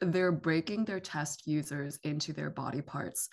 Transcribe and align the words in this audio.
they're 0.00 0.32
breaking 0.32 0.84
their 0.84 1.00
test 1.00 1.46
users 1.46 1.98
into 2.04 2.32
their 2.32 2.50
body 2.50 2.80
parts 2.80 3.28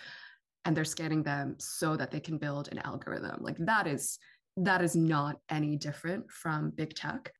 and 0.65 0.75
they're 0.75 0.83
scanning 0.83 1.23
them 1.23 1.55
so 1.59 1.95
that 1.95 2.11
they 2.11 2.19
can 2.19 2.37
build 2.37 2.67
an 2.71 2.79
algorithm. 2.79 3.37
Like 3.41 3.57
that 3.59 3.87
is 3.87 4.19
that 4.57 4.81
is 4.81 4.95
not 4.95 5.37
any 5.49 5.77
different 5.77 6.29
from 6.29 6.71
big 6.71 6.93
tech. 6.93 7.31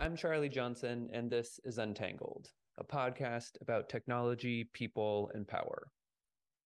I'm 0.00 0.16
Charley 0.16 0.48
Johnson, 0.48 1.10
and 1.12 1.30
this 1.30 1.60
is 1.64 1.78
Untangled, 1.78 2.48
a 2.78 2.84
podcast 2.84 3.60
about 3.60 3.88
technology, 3.88 4.70
people, 4.72 5.30
and 5.34 5.46
power. 5.46 5.88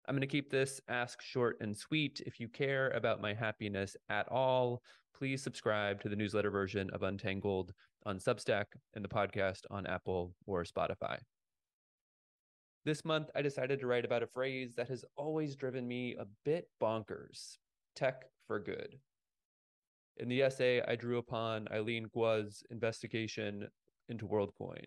I'm 0.07 0.15
going 0.15 0.21
to 0.21 0.27
keep 0.27 0.51
this 0.51 0.81
ask 0.89 1.23
short 1.23 1.57
and 1.61 1.75
sweet. 1.75 2.21
If 2.27 2.39
you 2.39 2.49
care 2.49 2.91
about 2.91 3.23
my 3.23 3.33
happiness 3.33 3.97
at 4.11 4.29
all, 4.31 4.83
please 5.17 5.43
subscribe 5.43 6.03
to 6.03 6.11
the 6.11 6.17
newsletter 6.17 6.51
version 6.51 6.91
of 6.91 7.03
Untangled 7.03 7.73
on 8.05 8.19
Substack 8.19 8.67
and 8.95 9.03
the 9.03 9.09
podcast 9.09 9.61
on 9.71 9.87
Apple 9.87 10.35
or 10.47 10.65
Spotify. 10.65 11.19
This 12.85 13.03
month, 13.03 13.31
I 13.35 13.41
decided 13.41 13.81
to 13.81 13.87
write 13.87 14.05
about 14.05 14.23
a 14.23 14.27
phrase 14.27 14.75
that 14.75 14.91
has 14.91 15.07
always 15.17 15.57
driven 15.57 15.89
me 15.89 16.17
a 16.19 16.27
bit 16.45 16.69
bonkers 16.83 17.57
tech 17.97 18.25
for 18.47 18.59
good. 18.59 18.99
In 20.19 20.29
the 20.29 20.43
essay, 20.43 20.83
I 20.87 20.97
drew 20.97 21.17
upon 21.17 21.67
Eileen 21.73 22.09
Guo's 22.13 22.63
investigation 22.71 23.67
into 24.11 24.29
WorldCoin, 24.29 24.87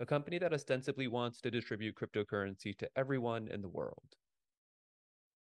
a 0.00 0.06
company 0.06 0.38
that 0.38 0.54
ostensibly 0.54 1.08
wants 1.08 1.42
to 1.42 1.50
distribute 1.50 1.94
cryptocurrency 1.94 2.74
to 2.78 2.88
everyone 2.96 3.48
in 3.48 3.60
the 3.60 3.68
world. 3.68 4.16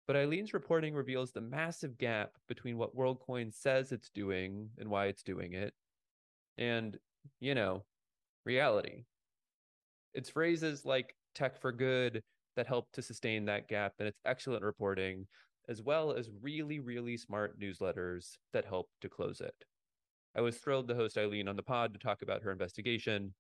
But 0.08 0.16
Eileen's 0.16 0.54
reporting 0.54 0.94
reveals 0.94 1.32
the 1.32 1.42
massive 1.42 1.98
gap 1.98 2.32
between 2.48 2.78
what 2.78 2.96
WorldCoin 2.96 3.54
says 3.54 3.92
it's 3.92 4.10
doing 4.10 4.70
and 4.78 4.88
why 4.90 5.08
it's 5.08 5.24
doing 5.24 5.54
it, 5.54 5.74
and, 6.58 6.98
you 7.40 7.56
know, 7.56 7.84
reality. 8.46 9.06
It's 10.14 10.30
phrases 10.30 10.86
like 10.86 11.16
tech 11.34 11.60
for 11.60 11.72
good 11.72 12.22
that 12.56 12.68
help 12.68 12.92
to 12.94 13.02
sustain 13.02 13.46
that 13.46 13.68
gap, 13.68 13.94
and 14.00 14.08
it's 14.08 14.22
excellent 14.26 14.64
reporting, 14.64 15.26
as 15.68 15.82
well 15.82 16.12
as 16.12 16.30
really, 16.42 16.80
really 16.80 17.18
smart 17.18 17.60
newsletters 17.60 18.38
that 18.54 18.66
help 18.66 18.88
to 19.02 19.10
close 19.10 19.42
it. 19.42 19.56
I 20.38 20.42
was 20.42 20.58
thrilled 20.58 20.88
to 20.90 20.96
host 20.96 21.18
Eileen 21.18 21.48
on 21.48 21.56
the 21.56 21.64
pod 21.64 21.94
to 21.94 22.00
talk 22.00 22.22
about 22.22 22.44
her 22.44 22.52
investigation. 22.52 23.34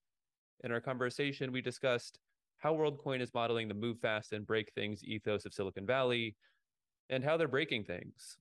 In 0.63 0.71
our 0.71 0.81
conversation, 0.81 1.52
we 1.52 1.61
discussed 1.61 2.17
how 2.58 2.73
WorldCoin 2.73 3.21
is 3.21 3.33
modeling 3.33 3.67
the 3.67 3.73
move 3.73 3.99
fast 3.99 4.33
and 4.33 4.47
break 4.47 4.71
things 4.73 5.03
ethos 5.03 5.45
of 5.45 5.53
Silicon 5.53 5.86
Valley, 5.86 6.36
and 7.09 7.23
how 7.23 7.38
they're 7.38 7.48
breaking 7.48 7.84
things. 7.84 8.38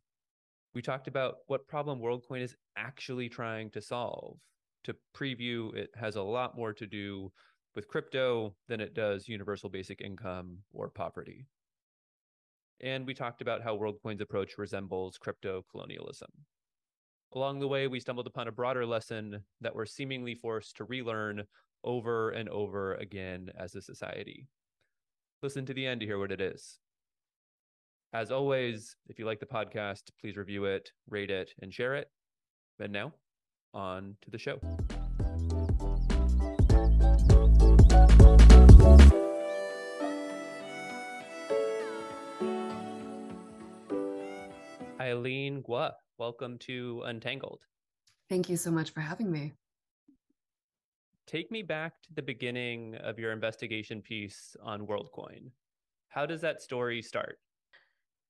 We 0.75 0.83
talked 0.83 1.09
about 1.09 1.37
what 1.47 1.69
problem 1.69 2.01
WorldCoin 2.01 2.43
is 2.43 2.57
actually 2.77 3.29
trying 3.29 3.70
to 3.70 3.81
solve. 3.81 4.39
To 4.84 4.97
preview, 5.17 5.75
it 5.75 5.91
has 5.95 6.17
a 6.17 6.23
lot 6.23 6.57
more 6.57 6.73
to 6.75 6.87
do 6.87 7.33
with 7.75 7.89
crypto 7.89 8.55
than 8.69 8.81
it 8.81 8.95
does 8.95 9.29
universal 9.29 9.69
basic 9.69 10.01
income 10.01 10.59
or 10.73 10.89
poverty. 10.89 11.47
And 12.81 13.07
we 13.07 13.15
talked 13.15 13.41
about 13.41 13.62
how 13.62 13.77
WorldCoin's 13.77 14.20
approach 14.20 14.59
resembles 14.59 15.17
crypto 15.17 15.65
colonialism. 15.70 16.31
Along 17.35 17.59
the 17.59 17.69
way, 17.69 17.87
we 17.87 18.01
stumbled 18.01 18.27
upon 18.27 18.48
a 18.48 18.53
broader 18.53 18.87
lesson 18.87 19.42
that 19.61 19.75
we're 19.75 19.87
seemingly 19.87 20.35
forced 20.35 20.77
to 20.77 20.85
relearn 20.85 21.45
over 21.83 22.31
and 22.31 22.48
over 22.48 22.95
again 22.95 23.51
as 23.59 23.75
a 23.75 23.83
society. 23.83 24.48
Listen 25.42 25.67
to 25.67 25.75
the 25.75 25.87
end 25.87 26.01
to 26.01 26.07
hear 26.07 26.19
what 26.19 26.33
it 26.33 26.41
is. 26.41 26.79
As 28.15 28.31
always, 28.31 28.95
if 29.09 29.19
you 29.19 29.27
like 29.27 29.41
the 29.41 29.47
podcast, 29.47 30.03
please 30.20 30.37
review 30.37 30.67
it, 30.67 30.93
rate 31.11 31.33
it, 31.33 31.53
and 31.61 31.75
share 31.75 31.97
it. 31.97 32.09
And 32.79 32.93
now, 32.93 33.12
on 33.73 34.15
to 34.23 34.31
the 34.31 34.39
show. 34.39 34.61
Eileen 45.01 45.64
Guo, 45.64 45.91
welcome 46.17 46.57
to 46.58 47.03
Untangled. 47.07 47.63
Thank 48.29 48.48
you 48.48 48.57
so 48.57 48.70
much 48.70 48.91
for 48.91 49.01
having 49.01 49.29
me. 49.29 49.55
Take 51.27 51.51
me 51.51 51.63
back 51.63 52.01
to 52.05 52.14
the 52.14 52.23
beginning 52.23 52.95
of 52.95 53.19
your 53.19 53.33
investigation 53.33 54.01
piece 54.01 54.55
on 54.63 54.86
WorldCoin. 54.86 55.51
How 56.11 56.27
does 56.27 56.42
that 56.42 56.63
story 56.63 57.03
start? 57.03 57.39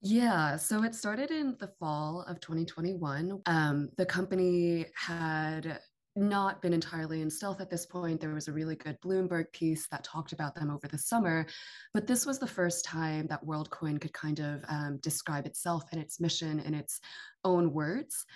Yeah, 0.07 0.57
so 0.57 0.85
it 0.85 0.95
started 0.95 1.31
in 1.31 1.57
the 1.59 1.73
fall 1.81 2.27
of 2.29 2.39
2021. 2.39 3.41
Um, 3.47 3.89
the 3.97 4.05
company 4.05 4.85
had 4.95 5.81
not 6.15 6.61
been 6.61 6.75
entirely 6.75 7.23
in 7.23 7.31
stealth 7.31 7.63
at 7.63 7.71
this 7.71 7.87
point. 7.87 8.21
There 8.21 8.35
was 8.35 8.47
a 8.47 8.53
really 8.53 8.77
good 8.77 9.01
Bloomberg 9.01 9.51
piece 9.55 9.89
that 9.89 10.05
talked 10.05 10.33
about 10.33 10.55
them 10.55 10.71
over 10.71 10.87
the 10.89 10.99
summer, 10.99 11.47
but 11.95 12.07
this 12.07 12.27
was 12.27 12.39
the 12.39 12.47
first 12.47 12.85
time 12.85 13.27
that 13.29 13.47
WorldCoin 13.47 13.99
could 13.99 14.13
kind 14.13 14.41
of 14.41 14.63
um, 14.69 14.99
describe 14.99 15.47
itself 15.47 15.85
and 15.91 16.03
its 16.03 16.21
mission 16.21 16.61
in 16.61 16.75
its 16.75 17.01
own 17.43 17.73
words. 17.73 18.27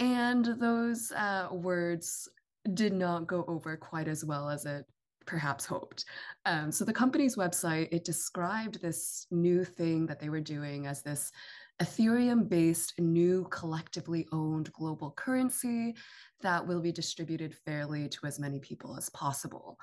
And 0.00 0.44
those 0.60 1.12
uh, 1.12 1.48
words 1.50 2.28
did 2.74 2.92
not 2.92 3.26
go 3.26 3.46
over 3.48 3.74
quite 3.78 4.06
as 4.06 4.22
well 4.22 4.50
as 4.50 4.66
it 4.66 4.84
perhaps 5.30 5.64
hoped. 5.64 6.04
Um, 6.44 6.72
so 6.72 6.84
the 6.84 6.92
company's 6.92 7.36
website, 7.36 7.88
it 7.92 8.04
described 8.04 8.82
this 8.82 9.28
new 9.30 9.64
thing 9.64 10.04
that 10.06 10.18
they 10.18 10.28
were 10.28 10.40
doing 10.40 10.88
as 10.88 11.02
this 11.02 11.30
Ethereum 11.80 12.48
based 12.48 12.98
new 12.98 13.46
collectively 13.50 14.26
owned 14.32 14.72
global 14.72 15.12
currency 15.12 15.94
that 16.42 16.66
will 16.66 16.80
be 16.80 16.90
distributed 16.90 17.54
fairly 17.54 18.08
to 18.08 18.26
as 18.26 18.40
many 18.40 18.58
people 18.58 18.96
as 18.96 19.08
possible. 19.10 19.78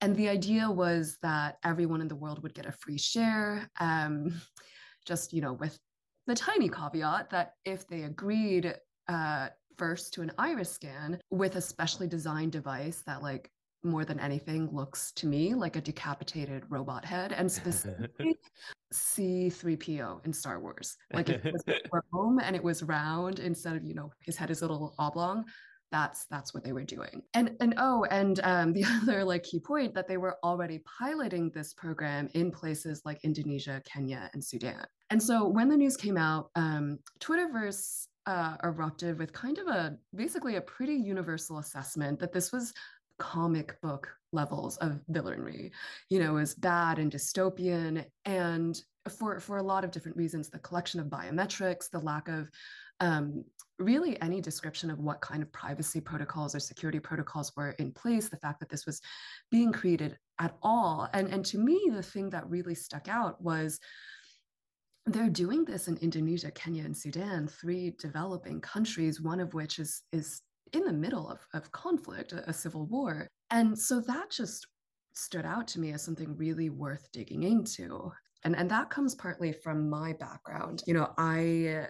And 0.00 0.16
the 0.16 0.28
idea 0.28 0.68
was 0.68 1.16
that 1.22 1.58
everyone 1.64 2.00
in 2.00 2.08
the 2.08 2.16
world 2.16 2.42
would 2.42 2.52
get 2.52 2.66
a 2.66 2.72
free 2.72 2.98
share, 2.98 3.70
um, 3.78 4.34
just, 5.06 5.32
you 5.32 5.40
know, 5.40 5.52
with 5.52 5.78
the 6.26 6.34
tiny 6.34 6.68
caveat 6.68 7.30
that 7.30 7.54
if 7.64 7.86
they 7.86 8.02
agreed 8.02 8.74
uh, 9.08 9.48
first 9.78 10.12
to 10.14 10.22
an 10.22 10.32
iris 10.38 10.72
scan 10.72 11.20
with 11.30 11.54
a 11.54 11.60
specially 11.60 12.08
designed 12.08 12.52
device 12.52 13.02
that 13.06 13.22
like 13.22 13.50
more 13.84 14.04
than 14.04 14.20
anything 14.20 14.68
looks 14.72 15.12
to 15.12 15.26
me 15.26 15.54
like 15.54 15.76
a 15.76 15.80
decapitated 15.80 16.64
robot 16.68 17.04
head 17.04 17.32
and 17.32 17.50
specifically 17.50 18.36
C3PO 18.94 20.24
in 20.24 20.32
Star 20.32 20.60
Wars. 20.60 20.96
Like 21.12 21.28
if 21.28 21.44
it 21.44 21.52
was 21.52 21.64
home 22.12 22.38
and 22.42 22.54
it 22.54 22.62
was 22.62 22.82
round 22.82 23.38
instead 23.38 23.76
of, 23.76 23.84
you 23.84 23.94
know, 23.94 24.12
his 24.20 24.36
head 24.36 24.50
is 24.50 24.62
a 24.62 24.66
little 24.66 24.94
oblong. 24.98 25.44
That's 25.90 26.24
that's 26.26 26.54
what 26.54 26.64
they 26.64 26.72
were 26.72 26.84
doing. 26.84 27.22
And 27.34 27.54
and 27.60 27.74
oh, 27.76 28.04
and 28.10 28.40
um, 28.44 28.72
the 28.72 28.84
other 28.84 29.24
like 29.24 29.42
key 29.42 29.60
point 29.60 29.94
that 29.94 30.08
they 30.08 30.16
were 30.16 30.38
already 30.42 30.82
piloting 30.98 31.50
this 31.50 31.74
program 31.74 32.28
in 32.34 32.50
places 32.50 33.02
like 33.04 33.22
Indonesia, 33.24 33.82
Kenya, 33.84 34.30
and 34.32 34.42
Sudan. 34.42 34.86
And 35.10 35.22
so 35.22 35.46
when 35.46 35.68
the 35.68 35.76
news 35.76 35.96
came 35.96 36.16
out, 36.16 36.50
um, 36.54 36.98
Twitterverse 37.20 38.06
uh, 38.26 38.56
erupted 38.62 39.18
with 39.18 39.32
kind 39.32 39.58
of 39.58 39.66
a 39.66 39.96
basically 40.14 40.56
a 40.56 40.60
pretty 40.60 40.94
universal 40.94 41.58
assessment 41.58 42.18
that 42.20 42.32
this 42.32 42.52
was 42.52 42.72
comic 43.22 43.80
book 43.80 44.08
levels 44.32 44.76
of 44.78 45.00
villainy. 45.08 45.70
You 46.10 46.18
know, 46.18 46.38
is 46.38 46.54
bad 46.56 46.98
and 46.98 47.12
dystopian, 47.12 48.04
and 48.24 48.82
for 49.16 49.38
for 49.38 49.58
a 49.58 49.62
lot 49.62 49.84
of 49.84 49.92
different 49.92 50.16
reasons, 50.16 50.48
the 50.48 50.58
collection 50.58 50.98
of 50.98 51.06
biometrics, 51.06 51.88
the 51.88 52.00
lack 52.00 52.28
of 52.28 52.50
um, 52.98 53.44
really 53.78 54.20
any 54.20 54.40
description 54.40 54.90
of 54.90 54.98
what 54.98 55.20
kind 55.20 55.42
of 55.42 55.52
privacy 55.52 56.00
protocols 56.00 56.54
or 56.54 56.60
security 56.60 57.00
protocols 57.00 57.52
were 57.56 57.70
in 57.78 57.92
place, 57.92 58.28
the 58.28 58.36
fact 58.36 58.60
that 58.60 58.68
this 58.68 58.86
was 58.86 59.00
being 59.50 59.72
created 59.72 60.18
at 60.38 60.56
all. 60.62 61.08
And, 61.12 61.28
and 61.28 61.44
to 61.46 61.58
me, 61.58 61.80
the 61.90 62.02
thing 62.02 62.30
that 62.30 62.48
really 62.48 62.74
stuck 62.74 63.08
out 63.08 63.42
was 63.42 63.80
they're 65.06 65.28
doing 65.28 65.64
this 65.64 65.88
in 65.88 65.96
Indonesia, 65.96 66.50
Kenya, 66.52 66.84
and 66.84 66.96
Sudan, 66.96 67.48
three 67.48 67.94
developing 67.98 68.60
countries, 68.60 69.20
one 69.20 69.40
of 69.40 69.52
which 69.52 69.80
is, 69.80 70.02
is 70.12 70.42
in 70.72 70.84
the 70.84 70.92
middle 70.92 71.28
of, 71.28 71.46
of 71.54 71.70
conflict, 71.72 72.32
a, 72.32 72.48
a 72.48 72.52
civil 72.52 72.86
war. 72.86 73.28
And 73.50 73.78
so 73.78 74.00
that 74.00 74.30
just 74.30 74.66
stood 75.14 75.44
out 75.44 75.68
to 75.68 75.80
me 75.80 75.92
as 75.92 76.02
something 76.02 76.36
really 76.36 76.70
worth 76.70 77.10
digging 77.12 77.42
into. 77.42 78.10
And, 78.44 78.56
and 78.56 78.70
that 78.70 78.90
comes 78.90 79.14
partly 79.14 79.52
from 79.52 79.88
my 79.88 80.14
background. 80.14 80.82
You 80.86 80.94
know, 80.94 81.12
I 81.18 81.88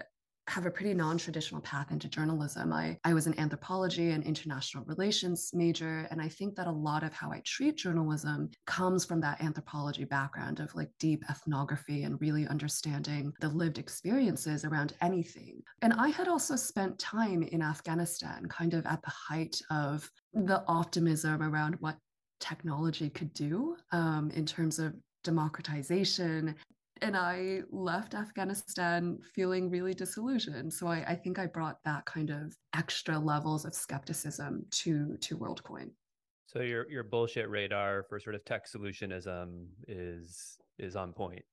have 0.53 0.67
a 0.67 0.71
pretty 0.71 0.93
non-traditional 0.93 1.63
path 1.63 1.91
into 1.93 2.09
journalism. 2.09 2.75
I, 2.75 2.99
I 3.05 3.15
was 3.15 3.27
an 3.27 3.39
anthropology 3.39 4.11
and 4.11 4.23
international 4.23 4.85
relations 4.85 5.51
major. 5.55 6.07
And 6.11 6.21
I 6.21 6.29
think 6.29 6.57
that 6.57 6.67
a 6.67 6.71
lot 6.71 7.03
of 7.03 7.15
how 7.15 7.33
I 7.33 7.41
treat 7.47 7.79
journalism 7.79 8.51
comes 8.67 9.07
from 9.07 9.19
that 9.23 9.43
anthropology 9.43 10.05
background 10.05 10.61
of 10.61 10.75
like 10.75 10.91
deep 10.99 11.25
ethnography 11.31 12.03
and 12.03 12.21
really 12.21 12.47
understanding 12.49 13.33
the 13.41 13.49
lived 13.49 13.79
experiences 13.79 14.67
around 14.67 14.93
anything. 15.01 15.63
And 15.81 15.95
I 15.95 16.09
had 16.09 16.29
also 16.29 16.55
spent 16.55 16.99
time 16.99 17.43
in 17.43 17.63
Afghanistan, 17.63 18.45
kind 18.51 18.75
of 18.75 18.85
at 18.85 19.01
the 19.03 19.11
height 19.11 19.59
of 19.71 20.11
the 20.35 20.63
optimism 20.69 21.43
around 21.43 21.77
what 21.81 21.97
technology 22.41 23.09
could 23.09 23.33
do 23.33 23.75
um, 23.93 24.31
in 24.35 24.45
terms 24.45 24.79
of 24.79 24.93
democratization 25.25 26.55
and 27.01 27.17
I 27.17 27.63
left 27.71 28.15
Afghanistan 28.15 29.19
feeling 29.35 29.71
really 29.71 29.95
disillusioned. 29.95 30.73
So 30.73 30.87
I, 30.87 31.05
I, 31.09 31.15
think 31.17 31.39
I 31.39 31.47
brought 31.47 31.79
that 31.85 32.05
kind 32.05 32.31
of 32.31 32.57
extra 32.77 33.19
levels 33.19 33.65
of 33.65 33.75
skepticism 33.75 34.67
to 34.71 35.17
to 35.17 35.37
WorldCoin. 35.37 35.91
So 36.47 36.61
your 36.61 36.89
your 36.91 37.03
bullshit 37.03 37.49
radar 37.49 38.05
for 38.09 38.21
sort 38.21 38.35
of 38.35 38.45
tech 38.45 38.71
solutionism 38.71 39.67
is 39.89 40.59
is 40.79 40.97
on 40.97 41.13
point. 41.13 41.45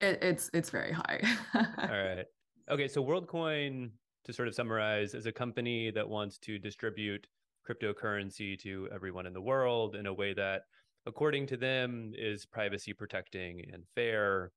It, 0.00 0.18
it's 0.22 0.50
it's 0.54 0.70
very 0.70 0.92
high. 0.92 1.20
All 1.54 1.88
right. 1.88 2.26
Okay. 2.70 2.88
So 2.88 3.04
WorldCoin, 3.04 3.90
to 4.24 4.32
sort 4.32 4.48
of 4.48 4.54
summarize, 4.54 5.14
is 5.14 5.26
a 5.26 5.32
company 5.32 5.90
that 5.90 6.08
wants 6.08 6.38
to 6.38 6.58
distribute 6.58 7.26
cryptocurrency 7.68 8.58
to 8.60 8.88
everyone 8.94 9.26
in 9.26 9.32
the 9.32 9.40
world 9.40 9.96
in 9.96 10.06
a 10.06 10.14
way 10.14 10.32
that, 10.34 10.62
according 11.06 11.46
to 11.48 11.56
them, 11.56 12.12
is 12.16 12.46
privacy 12.46 12.92
protecting 12.92 13.62
and 13.72 13.82
fair. 13.94 14.52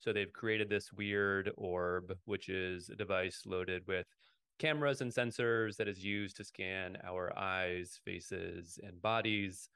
So 0.00 0.12
they've 0.12 0.32
created 0.32 0.68
this 0.68 0.92
weird 0.92 1.50
orb, 1.56 2.16
which 2.24 2.48
is 2.48 2.88
a 2.88 2.94
device 2.94 3.42
loaded 3.46 3.82
with 3.86 4.06
cameras 4.58 5.00
and 5.00 5.12
sensors 5.12 5.76
that 5.76 5.88
is 5.88 6.04
used 6.04 6.36
to 6.36 6.44
scan 6.44 6.96
our 7.04 7.36
eyes, 7.36 7.98
faces, 8.04 8.78
and 8.82 9.00
bodies. 9.02 9.68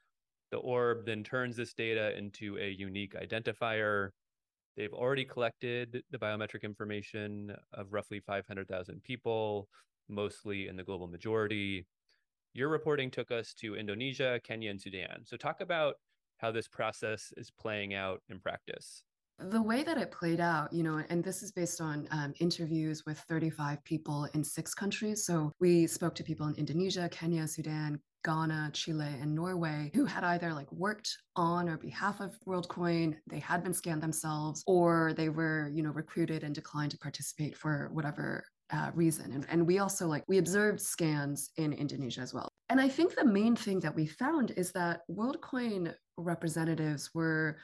The 0.51 0.57
orb 0.57 1.05
then 1.05 1.23
turns 1.23 1.55
this 1.55 1.73
data 1.73 2.17
into 2.17 2.57
a 2.57 2.69
unique 2.69 3.15
identifier. 3.15 4.09
They've 4.77 4.93
already 4.93 5.25
collected 5.25 6.03
the 6.11 6.17
biometric 6.17 6.63
information 6.63 7.55
of 7.73 7.91
roughly 7.91 8.19
500,000 8.19 9.03
people, 9.03 9.67
mostly 10.09 10.67
in 10.67 10.75
the 10.75 10.83
global 10.83 11.07
majority. 11.07 11.85
Your 12.53 12.69
reporting 12.69 13.11
took 13.11 13.31
us 13.31 13.53
to 13.55 13.75
Indonesia, 13.75 14.39
Kenya, 14.43 14.69
and 14.69 14.81
Sudan. 14.81 15.23
So, 15.25 15.37
talk 15.37 15.59
about 15.61 15.95
how 16.37 16.51
this 16.51 16.67
process 16.67 17.33
is 17.37 17.51
playing 17.51 17.93
out 17.93 18.21
in 18.29 18.39
practice 18.39 19.03
the 19.39 19.61
way 19.61 19.83
that 19.83 19.97
it 19.97 20.11
played 20.11 20.39
out, 20.39 20.71
you 20.71 20.83
know, 20.83 21.01
and 21.09 21.23
this 21.23 21.41
is 21.43 21.51
based 21.51 21.81
on 21.81 22.07
um, 22.11 22.33
interviews 22.39 23.03
with 23.05 23.19
35 23.19 23.83
people 23.83 24.27
in 24.33 24.43
six 24.43 24.73
countries. 24.73 25.25
So 25.25 25.51
we 25.59 25.87
spoke 25.87 26.15
to 26.15 26.23
people 26.23 26.47
in 26.47 26.55
Indonesia, 26.55 27.09
Kenya, 27.11 27.47
Sudan, 27.47 27.99
Ghana, 28.23 28.71
Chile, 28.73 29.15
and 29.21 29.35
Norway 29.35 29.91
who 29.93 30.05
had 30.05 30.23
either 30.23 30.53
like 30.53 30.71
worked 30.71 31.17
on 31.35 31.67
or 31.67 31.77
behalf 31.77 32.21
of 32.21 32.37
WorldCoin, 32.47 33.15
they 33.27 33.39
had 33.39 33.63
been 33.63 33.73
scanned 33.73 34.01
themselves, 34.01 34.63
or 34.65 35.13
they 35.13 35.29
were, 35.29 35.69
you 35.73 35.83
know, 35.83 35.91
recruited 35.91 36.43
and 36.43 36.55
declined 36.55 36.91
to 36.91 36.97
participate 36.97 37.57
for 37.57 37.89
whatever 37.91 38.45
uh, 38.71 38.91
reason. 38.93 39.33
And, 39.33 39.45
and 39.49 39.67
we 39.67 39.79
also 39.79 40.07
like, 40.07 40.23
we 40.27 40.37
observed 40.37 40.79
scans 40.79 41.49
in 41.57 41.73
Indonesia 41.73 42.21
as 42.21 42.33
well. 42.33 42.47
And 42.69 42.79
I 42.79 42.87
think 42.87 43.13
the 43.13 43.25
main 43.25 43.55
thing 43.55 43.79
that 43.81 43.95
we 43.95 44.07
found 44.07 44.51
is 44.51 44.71
that 44.71 45.01
WorldCoin 45.11 45.93
representatives 46.17 47.09
were 47.13 47.57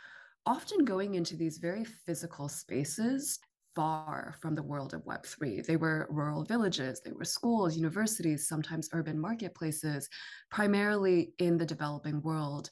often 0.45 0.86
going 0.86 1.15
into 1.15 1.36
these 1.36 1.57
very 1.57 1.83
physical 1.83 2.50
spaces 2.50 3.39
far 3.75 4.36
from 4.41 4.56
the 4.56 4.63
world 4.63 4.94
of 4.94 5.06
Web3. 5.06 5.65
They 5.65 5.77
were 5.77 6.07
rural 6.09 6.44
villages, 6.44 7.01
they 7.01 7.12
were 7.12 7.25
schools, 7.25 7.77
universities, 7.77 8.47
sometimes 8.47 8.89
urban 8.94 9.19
marketplaces, 9.19 10.09
primarily 10.50 11.33
in 11.38 11.57
the 11.57 11.65
developing 11.65 12.21
world. 12.21 12.69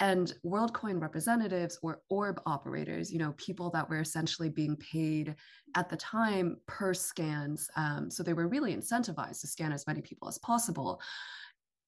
And 0.00 0.32
WorldCoin 0.46 1.02
representatives 1.02 1.78
or 1.82 2.02
orb 2.08 2.40
operators, 2.46 3.12
you 3.12 3.18
know, 3.18 3.34
people 3.36 3.68
that 3.70 3.90
were 3.90 4.00
essentially 4.00 4.48
being 4.48 4.76
paid 4.76 5.34
at 5.74 5.90
the 5.90 5.96
time 5.96 6.56
per 6.66 6.94
scans. 6.94 7.68
Um, 7.74 8.08
so 8.08 8.22
they 8.22 8.32
were 8.32 8.46
really 8.46 8.74
incentivized 8.74 9.40
to 9.40 9.48
scan 9.48 9.72
as 9.72 9.86
many 9.88 10.00
people 10.00 10.28
as 10.28 10.38
possible. 10.38 11.00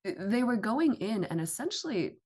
They 0.05 0.43
were 0.43 0.57
going 0.57 0.95
in 0.97 1.25
and 1.25 1.41
essentially 1.41 2.17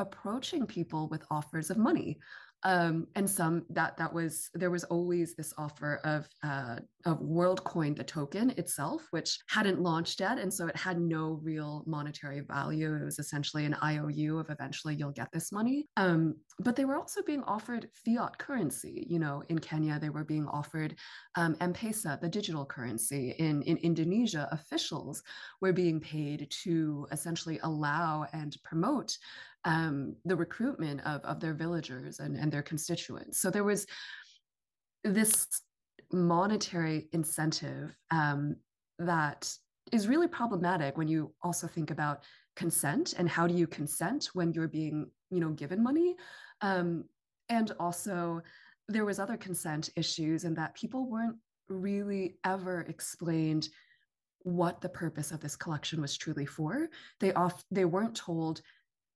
approaching 0.00 0.66
people 0.66 1.08
with 1.08 1.24
offers 1.30 1.70
of 1.70 1.76
money 1.76 2.18
um, 2.62 3.06
and 3.14 3.28
some 3.28 3.64
that 3.70 3.96
that 3.96 4.12
was 4.12 4.50
there 4.54 4.70
was 4.70 4.84
always 4.84 5.34
this 5.34 5.54
offer 5.56 6.00
of 6.04 6.28
uh, 6.42 6.76
of 7.06 7.20
WorldCoin, 7.20 7.96
the 7.96 8.04
token 8.04 8.50
itself, 8.58 9.06
which 9.10 9.38
hadn't 9.48 9.80
launched 9.80 10.20
yet, 10.20 10.38
and 10.38 10.52
so 10.52 10.66
it 10.66 10.76
had 10.76 11.00
no 11.00 11.40
real 11.42 11.82
monetary 11.86 12.40
value. 12.40 12.94
It 12.94 13.04
was 13.04 13.18
essentially 13.18 13.64
an 13.64 13.76
IOU 13.82 14.38
of 14.38 14.50
eventually 14.50 14.94
you'll 14.94 15.10
get 15.10 15.32
this 15.32 15.50
money. 15.50 15.88
Um, 15.96 16.36
but 16.58 16.76
they 16.76 16.84
were 16.84 16.96
also 16.96 17.22
being 17.22 17.42
offered 17.44 17.88
fiat 17.94 18.36
currency. 18.36 19.06
You 19.08 19.20
know, 19.20 19.42
in 19.48 19.58
Kenya 19.58 19.98
they 19.98 20.10
were 20.10 20.24
being 20.24 20.46
offered 20.48 20.96
um, 21.36 21.56
M-Pesa, 21.60 22.20
the 22.20 22.28
digital 22.28 22.66
currency. 22.66 23.34
In 23.38 23.62
in 23.62 23.78
Indonesia, 23.78 24.48
officials 24.52 25.22
were 25.62 25.72
being 25.72 25.98
paid 25.98 26.50
to 26.64 27.06
essentially 27.10 27.58
allow 27.62 28.26
and 28.34 28.54
promote 28.64 29.16
um, 29.64 30.16
the 30.24 30.36
recruitment 30.36 31.00
of, 31.02 31.22
of 31.22 31.40
their 31.40 31.54
villagers 31.54 32.20
and, 32.20 32.36
and 32.36 32.50
their 32.50 32.62
constituents. 32.62 33.40
So 33.40 33.50
there 33.50 33.64
was 33.64 33.86
this 35.04 35.46
monetary 36.12 37.08
incentive 37.12 37.96
um, 38.10 38.56
that 38.98 39.52
is 39.92 40.08
really 40.08 40.28
problematic 40.28 40.96
when 40.96 41.08
you 41.08 41.32
also 41.42 41.66
think 41.66 41.90
about 41.90 42.24
consent 42.56 43.14
and 43.16 43.28
how 43.28 43.46
do 43.46 43.54
you 43.54 43.66
consent 43.66 44.30
when 44.34 44.52
you're 44.52 44.68
being 44.68 45.08
you 45.30 45.40
know 45.40 45.50
given 45.50 45.82
money 45.82 46.16
um, 46.60 47.04
and 47.48 47.72
also 47.78 48.42
there 48.88 49.04
was 49.04 49.18
other 49.18 49.36
consent 49.36 49.88
issues 49.96 50.44
and 50.44 50.56
that 50.56 50.74
people 50.74 51.08
weren't 51.08 51.36
really 51.68 52.36
ever 52.44 52.82
explained 52.88 53.68
what 54.42 54.80
the 54.80 54.88
purpose 54.88 55.30
of 55.30 55.40
this 55.40 55.54
collection 55.54 56.00
was 56.00 56.16
truly 56.16 56.46
for 56.46 56.88
they 57.20 57.32
off 57.34 57.64
they 57.70 57.84
weren't 57.84 58.16
told 58.16 58.62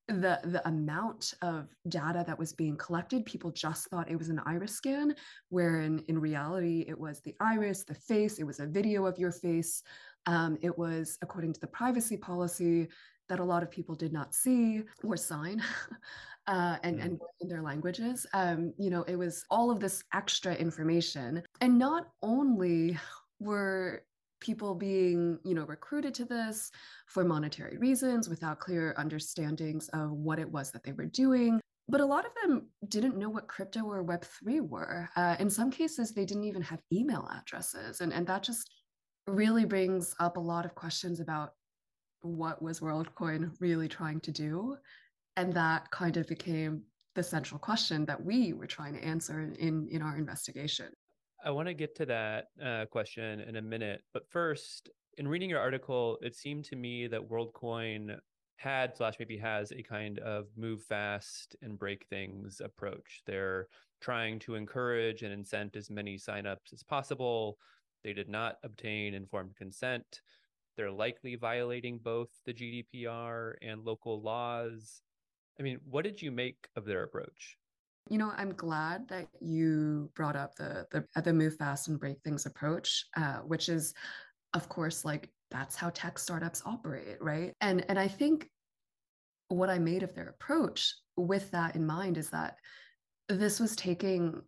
the 0.08 0.38
the 0.44 0.66
amount 0.68 1.32
of 1.40 1.68
data 1.88 2.24
that 2.26 2.38
was 2.38 2.52
being 2.52 2.76
collected 2.76 3.24
people 3.24 3.50
just 3.50 3.88
thought 3.88 4.10
it 4.10 4.18
was 4.18 4.28
an 4.28 4.40
iris 4.44 4.72
scan 4.72 5.14
where 5.48 5.80
in, 5.80 6.00
in 6.08 6.18
reality 6.18 6.84
it 6.86 6.98
was 6.98 7.20
the 7.20 7.34
iris 7.40 7.84
the 7.84 7.94
face 7.94 8.38
it 8.38 8.44
was 8.44 8.60
a 8.60 8.66
video 8.66 9.06
of 9.06 9.18
your 9.18 9.32
face. 9.32 9.82
Um, 10.26 10.58
it 10.62 10.76
was 10.76 11.18
according 11.20 11.52
to 11.54 11.60
the 11.60 11.66
privacy 11.66 12.16
policy 12.16 12.88
that 13.28 13.40
a 13.40 13.44
lot 13.44 13.62
of 13.62 13.70
people 13.70 13.94
did 13.94 14.12
not 14.12 14.34
see 14.34 14.82
or 15.02 15.16
sign 15.16 15.62
uh, 16.46 16.76
and, 16.82 16.98
mm. 16.98 17.04
and 17.04 17.20
in 17.40 17.48
their 17.48 17.62
languages. 17.62 18.26
Um, 18.34 18.72
you 18.78 18.90
know 18.90 19.02
it 19.04 19.16
was 19.16 19.44
all 19.50 19.70
of 19.70 19.80
this 19.80 20.04
extra 20.12 20.54
information. 20.54 21.42
And 21.60 21.78
not 21.78 22.08
only 22.22 22.98
were 23.40 24.04
people 24.44 24.74
being 24.74 25.38
you 25.42 25.54
know 25.54 25.64
recruited 25.64 26.14
to 26.14 26.24
this 26.26 26.70
for 27.06 27.24
monetary 27.24 27.78
reasons 27.78 28.28
without 28.28 28.60
clear 28.60 28.94
understandings 28.98 29.88
of 29.88 30.12
what 30.12 30.38
it 30.38 30.50
was 30.50 30.70
that 30.70 30.84
they 30.84 30.92
were 30.92 31.06
doing. 31.06 31.58
But 31.88 32.00
a 32.00 32.06
lot 32.06 32.24
of 32.24 32.32
them 32.42 32.68
didn't 32.88 33.16
know 33.16 33.28
what 33.28 33.48
crypto 33.48 33.80
or 33.84 34.04
web3 34.04 34.60
were. 34.68 35.08
Uh, 35.16 35.36
in 35.38 35.50
some 35.50 35.70
cases 35.70 36.12
they 36.12 36.24
didn't 36.26 36.44
even 36.44 36.62
have 36.62 36.80
email 36.92 37.28
addresses. 37.38 38.00
And, 38.00 38.12
and 38.12 38.26
that 38.26 38.42
just 38.42 38.70
really 39.26 39.64
brings 39.64 40.14
up 40.20 40.36
a 40.36 40.40
lot 40.40 40.64
of 40.66 40.74
questions 40.74 41.20
about 41.20 41.52
what 42.22 42.62
was 42.62 42.80
worldcoin 42.80 43.50
really 43.60 43.88
trying 43.88 44.20
to 44.20 44.30
do. 44.30 44.76
And 45.36 45.52
that 45.54 45.90
kind 45.90 46.16
of 46.16 46.26
became 46.26 46.82
the 47.14 47.22
central 47.22 47.58
question 47.58 48.04
that 48.06 48.22
we 48.22 48.52
were 48.52 48.66
trying 48.66 48.94
to 48.94 49.04
answer 49.04 49.40
in 49.58 49.88
in 49.88 50.02
our 50.02 50.16
investigation 50.16 50.88
I 51.44 51.50
want 51.50 51.68
to 51.68 51.74
get 51.74 51.94
to 51.96 52.06
that 52.06 52.46
uh, 52.64 52.86
question 52.86 53.40
in 53.40 53.56
a 53.56 53.62
minute. 53.62 54.02
But 54.14 54.26
first, 54.30 54.88
in 55.18 55.28
reading 55.28 55.50
your 55.50 55.60
article, 55.60 56.16
it 56.22 56.34
seemed 56.34 56.64
to 56.66 56.76
me 56.76 57.06
that 57.08 57.28
WorldCoin 57.28 58.16
had 58.56 58.96
slash 58.96 59.16
maybe 59.18 59.36
has 59.36 59.70
a 59.70 59.82
kind 59.82 60.18
of 60.20 60.46
move 60.56 60.82
fast 60.82 61.54
and 61.60 61.78
break 61.78 62.06
things 62.08 62.62
approach. 62.64 63.22
They're 63.26 63.68
trying 64.00 64.38
to 64.40 64.54
encourage 64.54 65.22
and 65.22 65.44
incent 65.44 65.76
as 65.76 65.90
many 65.90 66.16
signups 66.16 66.72
as 66.72 66.82
possible. 66.82 67.58
They 68.02 68.14
did 68.14 68.30
not 68.30 68.56
obtain 68.62 69.12
informed 69.12 69.54
consent. 69.54 70.22
They're 70.78 70.90
likely 70.90 71.36
violating 71.36 71.98
both 71.98 72.30
the 72.46 72.54
GDPR 72.54 73.54
and 73.60 73.84
local 73.84 74.22
laws. 74.22 75.02
I 75.60 75.62
mean, 75.62 75.78
what 75.88 76.04
did 76.04 76.22
you 76.22 76.30
make 76.30 76.68
of 76.74 76.86
their 76.86 77.02
approach? 77.02 77.58
You 78.10 78.18
know, 78.18 78.32
I'm 78.36 78.52
glad 78.52 79.08
that 79.08 79.28
you 79.40 80.10
brought 80.14 80.36
up 80.36 80.54
the 80.56 80.86
the 80.90 81.22
the 81.22 81.32
move 81.32 81.56
fast 81.56 81.88
and 81.88 81.98
break 81.98 82.20
things 82.22 82.44
approach, 82.46 83.06
uh, 83.16 83.38
which 83.38 83.68
is, 83.68 83.94
of 84.52 84.68
course, 84.68 85.04
like 85.04 85.30
that's 85.50 85.76
how 85.76 85.90
tech 85.90 86.18
startups 86.18 86.62
operate, 86.66 87.16
right? 87.20 87.54
And 87.60 87.84
and 87.88 87.98
I 87.98 88.08
think 88.08 88.48
what 89.48 89.70
I 89.70 89.78
made 89.78 90.02
of 90.02 90.14
their 90.14 90.28
approach 90.28 90.94
with 91.16 91.50
that 91.52 91.76
in 91.76 91.86
mind 91.86 92.18
is 92.18 92.30
that 92.30 92.56
this 93.28 93.60
was 93.60 93.74
taking 93.76 94.42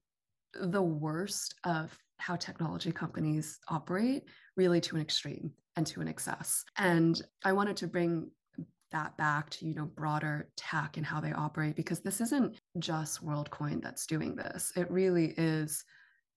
the 0.55 0.83
worst 0.83 1.55
of 1.65 1.97
how 2.19 2.37
technology 2.37 2.93
companies 2.93 3.59
operate 3.69 4.25
really 4.57 4.81
to 4.81 4.97
an 4.97 5.03
extreme 5.03 5.53
and 5.77 5.87
to 5.87 6.01
an 6.01 6.09
excess. 6.09 6.65
And 6.77 7.21
I 7.45 7.53
wanted 7.53 7.77
to 7.79 7.87
bring 7.87 8.31
that 8.93 9.17
back 9.17 9.51
to 9.51 9.67
you 9.67 9.75
know 9.75 9.87
broader 9.87 10.49
tech 10.57 10.97
and 10.97 11.07
how 11.07 11.21
they 11.21 11.33
operate 11.33 11.77
because 11.77 12.01
this 12.01 12.21
isn't 12.21 12.57
just 12.79 13.25
WorldCoin 13.25 13.83
that's 13.83 14.07
doing 14.07 14.37
this. 14.37 14.73
It 14.77 14.91
really 14.91 15.35
is 15.37 15.85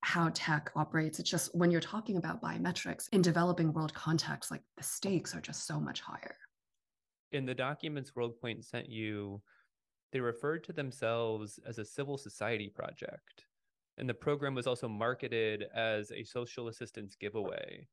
how 0.02 0.30
tech 0.34 0.72
operates. 0.76 1.20
It's 1.20 1.30
just 1.30 1.54
when 1.56 1.72
you're 1.72 1.82
talking 1.82 2.18
about 2.18 2.42
biometrics 2.42 3.10
in 3.12 3.22
developing 3.22 3.74
world 3.74 3.94
context, 3.94 4.50
like 4.50 4.62
the 4.78 4.84
stakes 4.84 5.36
are 5.36 5.42
just 5.42 5.68
so 5.68 5.80
much 5.80 6.02
higher. 6.02 6.36
In 7.32 7.46
the 7.46 7.54
documents 7.54 8.12
WorldCoin 8.12 8.64
sent 8.64 8.90
you, 8.90 9.42
they 10.12 10.20
referred 10.20 10.64
to 10.64 10.74
themselves 10.74 11.60
as 11.68 11.78
a 11.78 11.86
civil 11.86 12.18
society 12.18 12.70
project. 12.70 13.46
And 13.98 14.08
the 14.08 14.14
program 14.14 14.56
was 14.56 14.66
also 14.66 14.88
marketed 14.88 15.66
as 15.76 16.12
a 16.12 16.24
social 16.24 16.70
assistance 16.70 17.16
giveaway. 17.16 17.86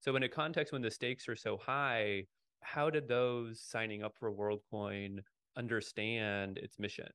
So, 0.00 0.14
in 0.14 0.22
a 0.22 0.28
context 0.28 0.72
when 0.72 0.82
the 0.82 0.90
stakes 0.90 1.28
are 1.28 1.36
so 1.36 1.56
high, 1.56 2.26
how 2.60 2.90
did 2.90 3.08
those 3.08 3.60
signing 3.60 4.02
up 4.02 4.14
for 4.18 4.32
WorldCoin 4.32 5.18
understand 5.56 6.58
its 6.58 6.78
mission? 6.78 7.10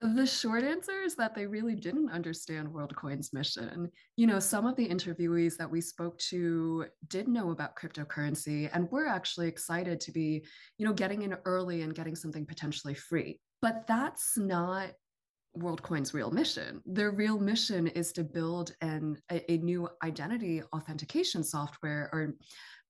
The 0.00 0.26
short 0.26 0.64
answer 0.64 1.00
is 1.00 1.14
that 1.16 1.34
they 1.34 1.46
really 1.46 1.74
didn't 1.74 2.10
understand 2.10 2.68
WorldCoin's 2.68 3.32
mission. 3.32 3.90
You 4.16 4.26
know, 4.26 4.38
some 4.38 4.66
of 4.66 4.76
the 4.76 4.86
interviewees 4.86 5.56
that 5.56 5.70
we 5.70 5.80
spoke 5.80 6.18
to 6.30 6.86
did 7.08 7.26
know 7.26 7.52
about 7.52 7.76
cryptocurrency 7.76 8.68
and 8.74 8.90
were 8.90 9.06
actually 9.06 9.48
excited 9.48 10.00
to 10.00 10.12
be, 10.12 10.44
you 10.76 10.86
know, 10.86 10.92
getting 10.92 11.22
in 11.22 11.36
early 11.46 11.82
and 11.82 11.94
getting 11.94 12.14
something 12.14 12.44
potentially 12.44 12.92
free. 12.92 13.40
But 13.62 13.86
that's 13.86 14.36
not 14.36 14.90
WorldCoin's 15.56 16.12
real 16.12 16.30
mission. 16.30 16.82
Their 16.84 17.12
real 17.12 17.38
mission 17.38 17.86
is 17.86 18.12
to 18.12 18.24
build 18.24 18.74
an 18.80 19.16
a, 19.30 19.50
a 19.50 19.58
new 19.58 19.88
identity 20.02 20.62
authentication 20.74 21.44
software 21.44 22.10
or 22.12 22.34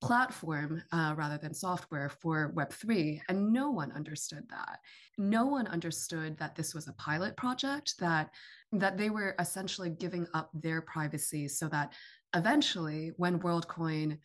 platform 0.05 0.83
uh, 0.91 1.13
rather 1.17 1.37
than 1.37 1.53
software 1.53 2.09
for 2.09 2.53
Web3. 2.55 3.21
And 3.27 3.51
no 3.51 3.71
one 3.71 3.91
understood 3.91 4.43
that. 4.49 4.79
No 5.17 5.45
one 5.45 5.67
understood 5.67 6.37
that 6.37 6.55
this 6.55 6.75
was 6.75 6.87
a 6.87 6.93
pilot 6.93 7.35
project, 7.35 7.95
that, 7.99 8.29
that 8.71 8.97
they 8.97 9.09
were 9.09 9.35
essentially 9.39 9.89
giving 9.89 10.27
up 10.33 10.49
their 10.53 10.81
privacy 10.81 11.47
so 11.47 11.67
that 11.69 11.93
eventually, 12.35 13.13
when 13.17 13.39
WorldCoin 13.39 14.19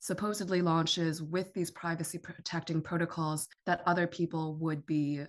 supposedly 0.00 0.60
launches 0.60 1.22
with 1.22 1.52
these 1.54 1.70
privacy 1.70 2.18
protecting 2.18 2.80
protocols, 2.80 3.48
that 3.66 3.82
other 3.86 4.06
people 4.06 4.54
would 4.56 4.84
be 4.86 5.22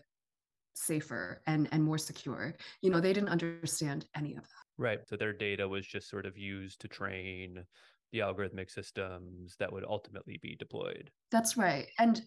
safer 0.76 1.42
and, 1.48 1.68
and 1.72 1.84
more 1.84 1.98
secure. 1.98 2.54
You 2.82 2.90
know, 2.90 3.00
they 3.00 3.14
didn't 3.14 3.30
understand 3.30 4.06
any 4.16 4.36
of 4.36 4.44
that. 4.44 4.66
Right. 4.78 5.00
So 5.08 5.16
their 5.16 5.34
data 5.34 5.68
was 5.68 5.88
just 5.88 6.10
sort 6.10 6.26
of 6.26 6.38
used 6.38 6.82
to 6.82 6.88
train 6.88 7.64
the 8.12 8.20
algorithmic 8.20 8.72
systems 8.72 9.56
that 9.60 9.72
would 9.72 9.86
ultimately 9.86 10.40
be 10.42 10.56
deployed. 10.56 11.12
That's 11.32 11.58
right. 11.58 11.88
And 12.00 12.22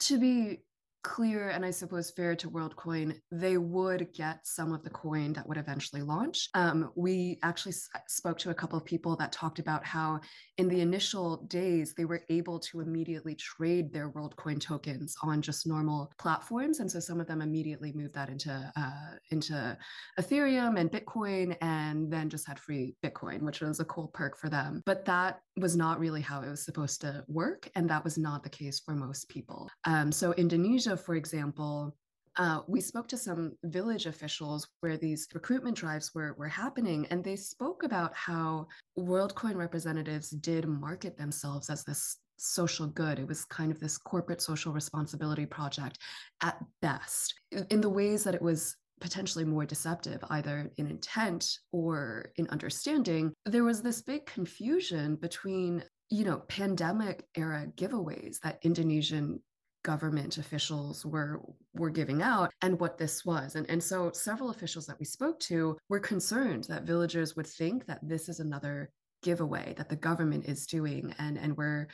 to 0.00 0.18
be 0.18 0.60
clear 1.02 1.50
and 1.50 1.64
I 1.64 1.70
suppose 1.70 2.10
fair 2.10 2.34
to 2.36 2.50
WorldCoin, 2.50 3.14
they 3.30 3.56
would 3.56 4.08
get 4.14 4.46
some 4.46 4.72
of 4.72 4.82
the 4.82 4.90
coin 4.90 5.32
that 5.34 5.46
would 5.48 5.56
eventually 5.56 6.02
launch. 6.02 6.48
Um, 6.54 6.90
we 6.96 7.38
actually 7.42 7.72
s- 7.72 7.88
spoke 8.08 8.38
to 8.38 8.50
a 8.50 8.54
couple 8.54 8.78
of 8.78 8.84
people 8.84 9.16
that 9.16 9.32
talked 9.32 9.58
about 9.58 9.84
how 9.84 10.20
in 10.56 10.68
the 10.68 10.80
initial 10.80 11.38
days 11.48 11.94
they 11.94 12.04
were 12.04 12.22
able 12.28 12.58
to 12.60 12.80
immediately 12.80 13.34
trade 13.34 13.92
their 13.92 14.10
WorldCoin 14.10 14.60
tokens 14.60 15.14
on 15.22 15.40
just 15.40 15.66
normal 15.66 16.12
platforms, 16.18 16.80
and 16.80 16.90
so 16.90 17.00
some 17.00 17.20
of 17.20 17.26
them 17.26 17.42
immediately 17.42 17.92
moved 17.92 18.14
that 18.14 18.28
into 18.28 18.72
uh, 18.76 19.16
into 19.30 19.76
Ethereum 20.20 20.78
and 20.78 20.90
Bitcoin, 20.90 21.56
and 21.60 22.12
then 22.12 22.28
just 22.28 22.46
had 22.46 22.58
free 22.58 22.96
Bitcoin, 23.04 23.42
which 23.42 23.60
was 23.60 23.80
a 23.80 23.84
cool 23.84 24.08
perk 24.08 24.36
for 24.36 24.48
them. 24.48 24.82
But 24.84 25.04
that 25.04 25.40
was 25.56 25.76
not 25.76 25.98
really 25.98 26.20
how 26.20 26.42
it 26.42 26.48
was 26.50 26.64
supposed 26.64 27.00
to 27.02 27.24
work, 27.28 27.70
and 27.74 27.88
that 27.90 28.04
was 28.04 28.18
not 28.18 28.42
the 28.42 28.50
case 28.50 28.80
for 28.80 28.94
most 28.94 29.28
people. 29.28 29.68
Um, 29.84 30.10
so 30.12 30.32
Indonesia 30.34 30.87
for 30.96 31.14
example, 31.14 31.94
uh, 32.36 32.60
we 32.68 32.80
spoke 32.80 33.08
to 33.08 33.16
some 33.16 33.52
village 33.64 34.06
officials 34.06 34.68
where 34.80 34.96
these 34.96 35.26
recruitment 35.34 35.76
drives 35.76 36.14
were, 36.14 36.34
were 36.38 36.48
happening, 36.48 37.06
and 37.10 37.24
they 37.24 37.34
spoke 37.34 37.82
about 37.82 38.14
how 38.14 38.66
WorldCoin 38.96 39.56
representatives 39.56 40.30
did 40.30 40.66
market 40.66 41.18
themselves 41.18 41.68
as 41.68 41.84
this 41.84 42.18
social 42.36 42.86
good. 42.86 43.18
It 43.18 43.26
was 43.26 43.44
kind 43.44 43.72
of 43.72 43.80
this 43.80 43.98
corporate 43.98 44.40
social 44.40 44.72
responsibility 44.72 45.46
project 45.46 45.98
at 46.40 46.64
best, 46.80 47.34
in 47.70 47.80
the 47.80 47.90
ways 47.90 48.22
that 48.22 48.36
it 48.36 48.42
was 48.42 48.76
potentially 49.00 49.44
more 49.44 49.66
deceptive, 49.66 50.22
either 50.30 50.70
in 50.76 50.86
intent 50.86 51.58
or 51.72 52.32
in 52.36 52.48
understanding. 52.50 53.32
There 53.46 53.64
was 53.64 53.82
this 53.82 54.02
big 54.02 54.26
confusion 54.26 55.16
between 55.16 55.82
you 56.10 56.24
know 56.24 56.38
pandemic 56.48 57.26
era 57.36 57.66
giveaways 57.76 58.40
that 58.40 58.58
indonesian 58.62 59.40
government 59.88 60.36
officials 60.36 61.06
were 61.06 61.40
were 61.72 61.88
giving 61.88 62.20
out 62.20 62.52
and 62.60 62.78
what 62.78 62.98
this 62.98 63.24
was. 63.24 63.54
And, 63.54 63.64
and 63.70 63.82
so 63.82 64.10
several 64.12 64.50
officials 64.50 64.84
that 64.86 64.98
we 64.98 65.06
spoke 65.06 65.40
to 65.52 65.78
were 65.88 65.98
concerned 65.98 66.64
that 66.64 66.82
villagers 66.82 67.36
would 67.36 67.46
think 67.46 67.86
that 67.86 68.00
this 68.02 68.28
is 68.28 68.38
another 68.38 68.90
giveaway 69.22 69.74
that 69.78 69.88
the 69.88 69.96
government 69.96 70.44
is 70.44 70.66
doing 70.66 71.14
and 71.18 71.38
and 71.38 71.56
we're 71.56 71.88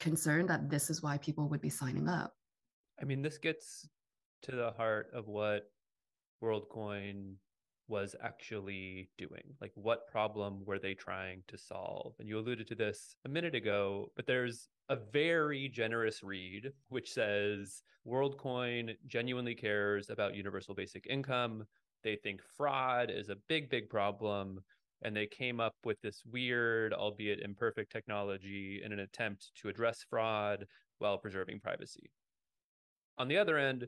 concerned 0.00 0.48
that 0.48 0.70
this 0.70 0.88
is 0.88 1.02
why 1.02 1.18
people 1.18 1.46
would 1.50 1.60
be 1.60 1.68
signing 1.68 2.08
up. 2.08 2.32
I 2.98 3.04
mean 3.04 3.20
this 3.20 3.36
gets 3.36 3.86
to 4.44 4.52
the 4.52 4.70
heart 4.70 5.08
of 5.12 5.28
what 5.28 5.64
worldcoin 6.42 7.34
was 7.88 8.16
actually 8.22 9.10
doing. 9.18 9.44
Like 9.60 9.72
what 9.74 10.08
problem 10.08 10.62
were 10.64 10.78
they 10.78 10.94
trying 10.94 11.42
to 11.48 11.58
solve? 11.58 12.14
And 12.18 12.26
you 12.26 12.38
alluded 12.38 12.68
to 12.68 12.74
this 12.74 13.16
a 13.26 13.28
minute 13.28 13.54
ago 13.54 14.10
but 14.16 14.26
there's 14.26 14.68
a 14.88 14.96
very 14.96 15.68
generous 15.68 16.22
read, 16.22 16.72
which 16.88 17.12
says 17.12 17.82
WorldCoin 18.06 18.96
genuinely 19.06 19.54
cares 19.54 20.10
about 20.10 20.34
universal 20.34 20.74
basic 20.74 21.06
income. 21.08 21.64
They 22.02 22.16
think 22.16 22.42
fraud 22.56 23.10
is 23.10 23.30
a 23.30 23.36
big, 23.48 23.70
big 23.70 23.88
problem. 23.88 24.60
And 25.02 25.14
they 25.14 25.26
came 25.26 25.60
up 25.60 25.74
with 25.84 26.00
this 26.00 26.22
weird, 26.30 26.92
albeit 26.94 27.40
imperfect 27.40 27.92
technology 27.92 28.80
in 28.84 28.92
an 28.92 29.00
attempt 29.00 29.50
to 29.56 29.68
address 29.68 30.04
fraud 30.08 30.64
while 30.98 31.18
preserving 31.18 31.60
privacy. 31.60 32.10
On 33.18 33.28
the 33.28 33.36
other 33.36 33.58
end, 33.58 33.86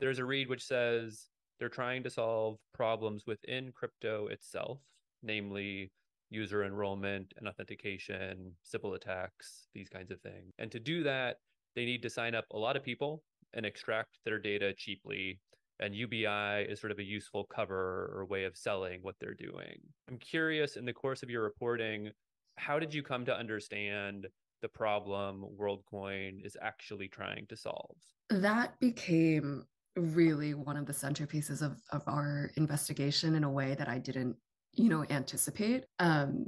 there's 0.00 0.18
a 0.18 0.24
read 0.24 0.48
which 0.48 0.64
says 0.64 1.28
they're 1.58 1.68
trying 1.68 2.02
to 2.02 2.10
solve 2.10 2.58
problems 2.74 3.24
within 3.26 3.72
crypto 3.72 4.26
itself, 4.26 4.80
namely 5.22 5.90
user 6.30 6.64
enrollment 6.64 7.32
and 7.36 7.48
authentication, 7.48 8.52
Sybil 8.62 8.94
attacks, 8.94 9.68
these 9.74 9.88
kinds 9.88 10.10
of 10.10 10.20
things. 10.20 10.52
And 10.58 10.70
to 10.72 10.80
do 10.80 11.02
that, 11.04 11.36
they 11.74 11.84
need 11.84 12.02
to 12.02 12.10
sign 12.10 12.34
up 12.34 12.44
a 12.52 12.58
lot 12.58 12.76
of 12.76 12.82
people 12.82 13.22
and 13.54 13.64
extract 13.64 14.18
their 14.24 14.38
data 14.38 14.72
cheaply. 14.76 15.40
And 15.78 15.94
UBI 15.94 16.66
is 16.68 16.80
sort 16.80 16.90
of 16.90 16.98
a 16.98 17.04
useful 17.04 17.44
cover 17.44 18.10
or 18.14 18.26
way 18.26 18.44
of 18.44 18.56
selling 18.56 19.00
what 19.02 19.14
they're 19.20 19.34
doing. 19.34 19.78
I'm 20.08 20.18
curious 20.18 20.76
in 20.76 20.84
the 20.84 20.92
course 20.92 21.22
of 21.22 21.30
your 21.30 21.42
reporting, 21.42 22.10
how 22.56 22.78
did 22.78 22.94
you 22.94 23.02
come 23.02 23.24
to 23.26 23.36
understand 23.36 24.26
the 24.62 24.68
problem 24.68 25.44
WorldCoin 25.60 26.44
is 26.44 26.56
actually 26.62 27.08
trying 27.08 27.46
to 27.48 27.56
solve? 27.56 27.96
That 28.30 28.78
became 28.80 29.64
really 29.96 30.54
one 30.54 30.76
of 30.76 30.86
the 30.86 30.92
centerpieces 30.92 31.62
of, 31.62 31.80
of 31.90 32.02
our 32.06 32.50
investigation 32.56 33.34
in 33.34 33.44
a 33.44 33.50
way 33.50 33.74
that 33.74 33.88
I 33.88 33.98
didn't 33.98 34.36
you 34.76 34.88
know 34.88 35.04
anticipate 35.10 35.84
um, 35.98 36.46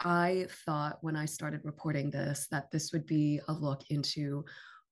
i 0.00 0.46
thought 0.64 0.98
when 1.00 1.16
i 1.16 1.24
started 1.24 1.60
reporting 1.64 2.10
this 2.10 2.46
that 2.50 2.70
this 2.70 2.92
would 2.92 3.06
be 3.06 3.40
a 3.48 3.52
look 3.52 3.82
into 3.90 4.44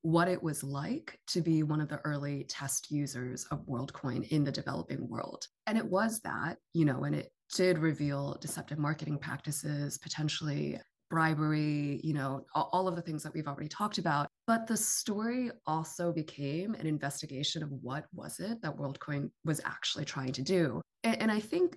what 0.04 0.28
it 0.28 0.42
was 0.42 0.62
like 0.62 1.18
to 1.26 1.40
be 1.40 1.62
one 1.62 1.80
of 1.80 1.88
the 1.88 1.98
early 2.04 2.44
test 2.44 2.90
users 2.90 3.46
of 3.50 3.64
WorldCoin 3.64 4.28
in 4.28 4.44
the 4.44 4.52
developing 4.52 5.08
world. 5.08 5.46
And 5.66 5.78
it 5.78 5.84
was 5.86 6.20
that, 6.20 6.58
you 6.74 6.84
know, 6.84 7.04
and 7.04 7.14
it 7.14 7.32
did 7.54 7.78
reveal 7.78 8.36
deceptive 8.38 8.76
marketing 8.76 9.16
practices, 9.16 9.96
potentially 9.96 10.78
bribery, 11.08 12.00
you 12.04 12.12
know, 12.12 12.44
all 12.54 12.86
of 12.86 12.96
the 12.96 13.02
things 13.02 13.22
that 13.22 13.32
we've 13.32 13.46
already 13.46 13.68
talked 13.68 13.96
about. 13.96 14.28
But 14.46 14.66
the 14.66 14.76
story 14.76 15.50
also 15.66 16.12
became 16.12 16.74
an 16.74 16.86
investigation 16.86 17.62
of 17.62 17.70
what 17.70 18.04
was 18.12 18.40
it 18.40 18.60
that 18.60 18.76
WorldCoin 18.76 19.30
was 19.46 19.60
actually 19.64 20.04
trying 20.04 20.32
to 20.32 20.42
do. 20.42 20.82
And, 21.02 21.30
I 21.30 21.40
think 21.40 21.76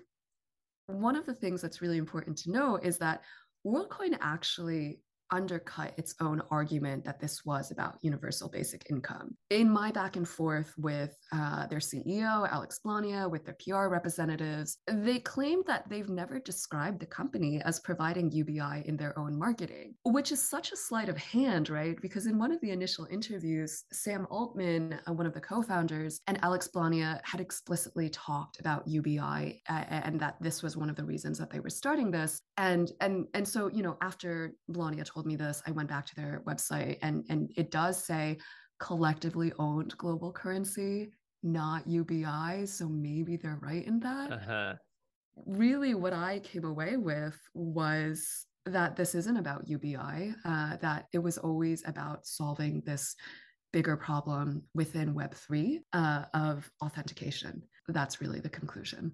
one 0.88 1.16
of 1.16 1.26
the 1.26 1.34
things 1.34 1.60
that's 1.60 1.82
really 1.82 1.98
important 1.98 2.36
to 2.38 2.50
know 2.50 2.76
is 2.76 2.98
that 2.98 3.22
WorldCoin 3.66 4.16
actually 4.20 5.00
undercut 5.30 5.92
its 5.96 6.14
own 6.20 6.42
argument 6.50 7.04
that 7.04 7.20
this 7.20 7.44
was 7.44 7.70
about 7.70 7.98
universal 8.02 8.48
basic 8.48 8.86
income. 8.90 9.36
In 9.50 9.70
my 9.70 9.90
back 9.90 10.16
and 10.16 10.28
forth 10.28 10.72
with 10.78 11.16
uh, 11.32 11.66
their 11.66 11.78
CEO, 11.78 12.48
Alex 12.50 12.80
Blania, 12.84 13.30
with 13.30 13.44
their 13.44 13.56
PR 13.62 13.88
representatives, 13.88 14.78
they 14.86 15.18
claimed 15.18 15.64
that 15.66 15.88
they've 15.88 16.08
never 16.08 16.38
described 16.38 17.00
the 17.00 17.06
company 17.06 17.60
as 17.64 17.80
providing 17.80 18.30
UBI 18.30 18.82
in 18.86 18.96
their 18.96 19.18
own 19.18 19.38
marketing, 19.38 19.94
which 20.04 20.32
is 20.32 20.42
such 20.42 20.72
a 20.72 20.76
sleight 20.76 21.08
of 21.08 21.16
hand, 21.16 21.70
right? 21.70 22.00
Because 22.00 22.26
in 22.26 22.38
one 22.38 22.52
of 22.52 22.60
the 22.60 22.70
initial 22.70 23.06
interviews, 23.10 23.84
Sam 23.92 24.26
Altman, 24.30 24.98
uh, 25.06 25.12
one 25.12 25.26
of 25.26 25.34
the 25.34 25.40
co 25.40 25.62
founders, 25.62 26.20
and 26.26 26.38
Alex 26.42 26.68
Blania 26.74 27.20
had 27.24 27.40
explicitly 27.40 28.08
talked 28.10 28.60
about 28.60 28.86
UBI 28.86 29.62
uh, 29.68 29.84
and 29.90 30.20
that 30.20 30.36
this 30.40 30.62
was 30.62 30.76
one 30.76 30.90
of 30.90 30.96
the 30.96 31.04
reasons 31.04 31.38
that 31.38 31.50
they 31.50 31.60
were 31.60 31.70
starting 31.70 32.10
this. 32.10 32.42
And, 32.56 32.90
and, 33.00 33.26
and 33.34 33.46
so, 33.46 33.68
you 33.68 33.82
know, 33.82 33.96
after 34.00 34.54
Blania 34.70 35.04
told 35.04 35.17
told 35.18 35.26
me 35.26 35.34
this, 35.34 35.60
I 35.66 35.72
went 35.72 35.88
back 35.88 36.06
to 36.06 36.14
their 36.14 36.42
website 36.46 36.98
and, 37.02 37.24
and 37.28 37.50
it 37.56 37.72
does 37.72 38.04
say 38.04 38.38
collectively 38.78 39.52
owned 39.58 39.98
global 39.98 40.30
currency, 40.30 41.10
not 41.42 41.88
UBI. 41.88 42.64
So 42.66 42.88
maybe 42.88 43.36
they're 43.36 43.58
right 43.60 43.84
in 43.84 43.98
that. 43.98 44.32
Uh-huh. 44.32 44.74
Really, 45.44 45.94
what 45.94 46.12
I 46.12 46.38
came 46.38 46.64
away 46.64 46.96
with 46.96 47.36
was 47.52 48.46
that 48.64 48.94
this 48.94 49.16
isn't 49.16 49.36
about 49.36 49.66
UBI, 49.66 50.34
uh, 50.44 50.76
that 50.76 51.06
it 51.12 51.18
was 51.18 51.36
always 51.36 51.82
about 51.84 52.24
solving 52.24 52.80
this 52.86 53.16
bigger 53.72 53.96
problem 53.96 54.62
within 54.72 55.14
Web3 55.14 55.80
uh, 55.94 56.24
of 56.32 56.70
authentication. 56.80 57.60
That's 57.88 58.20
really 58.20 58.38
the 58.38 58.48
conclusion. 58.48 59.10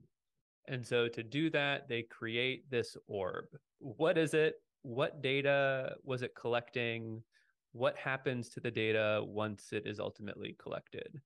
And 0.68 0.86
so 0.86 1.08
to 1.08 1.22
do 1.22 1.48
that, 1.50 1.88
they 1.88 2.02
create 2.02 2.70
this 2.70 2.94
orb. 3.06 3.46
What 3.78 4.18
is 4.18 4.34
it? 4.34 4.56
What 4.84 5.22
data 5.22 5.96
was 6.04 6.22
it 6.22 6.34
collecting? 6.36 7.22
What 7.72 7.96
happens 7.96 8.48
to 8.50 8.60
the 8.60 8.70
data 8.70 9.22
once 9.26 9.72
it 9.72 9.86
is 9.86 9.98
ultimately 9.98 10.56
collected? 10.62 11.20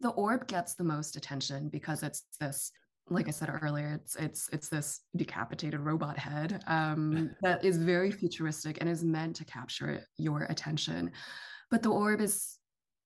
The 0.00 0.10
orb 0.10 0.46
gets 0.46 0.74
the 0.74 0.84
most 0.84 1.16
attention 1.16 1.68
because 1.68 2.02
it's 2.02 2.24
this 2.38 2.72
like 3.08 3.26
I 3.26 3.32
said 3.32 3.50
earlier, 3.62 4.00
it's 4.00 4.14
it's 4.16 4.48
it's 4.52 4.68
this 4.68 5.00
decapitated 5.16 5.80
robot 5.80 6.16
head 6.16 6.62
um, 6.66 7.30
that 7.42 7.64
is 7.64 7.76
very 7.76 8.10
futuristic 8.10 8.78
and 8.80 8.88
is 8.88 9.02
meant 9.02 9.36
to 9.36 9.44
capture 9.44 10.06
your 10.16 10.44
attention. 10.44 11.10
But 11.70 11.82
the 11.82 11.90
orb 11.90 12.20
is 12.20 12.58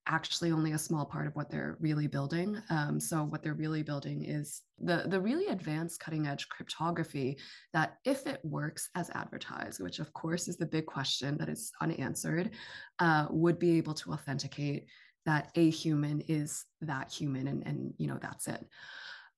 actually 0.07 0.51
only 0.51 0.73
a 0.73 0.77
small 0.77 1.05
part 1.05 1.27
of 1.27 1.35
what 1.35 1.49
they're 1.49 1.77
really 1.79 2.07
building. 2.07 2.61
Um, 2.69 2.99
so 2.99 3.23
what 3.23 3.41
they're 3.41 3.53
really 3.53 3.83
building 3.83 4.23
is 4.23 4.61
the 4.79 5.03
the 5.07 5.19
really 5.19 5.47
advanced 5.47 5.99
cutting 5.99 6.27
edge 6.27 6.47
cryptography 6.49 7.37
that 7.73 7.97
if 8.05 8.27
it 8.27 8.39
works 8.43 8.89
as 8.95 9.09
advertised, 9.11 9.81
which 9.81 9.99
of 9.99 10.13
course 10.13 10.47
is 10.47 10.57
the 10.57 10.65
big 10.65 10.85
question 10.85 11.37
that 11.37 11.49
is 11.49 11.71
unanswered, 11.81 12.51
uh, 12.99 13.27
would 13.29 13.59
be 13.59 13.77
able 13.77 13.93
to 13.95 14.13
authenticate 14.13 14.87
that 15.25 15.49
a 15.55 15.69
human 15.69 16.21
is 16.21 16.65
that 16.81 17.11
human 17.11 17.47
and 17.47 17.65
and 17.65 17.93
you 17.97 18.07
know 18.07 18.19
that's 18.21 18.47
it. 18.47 18.65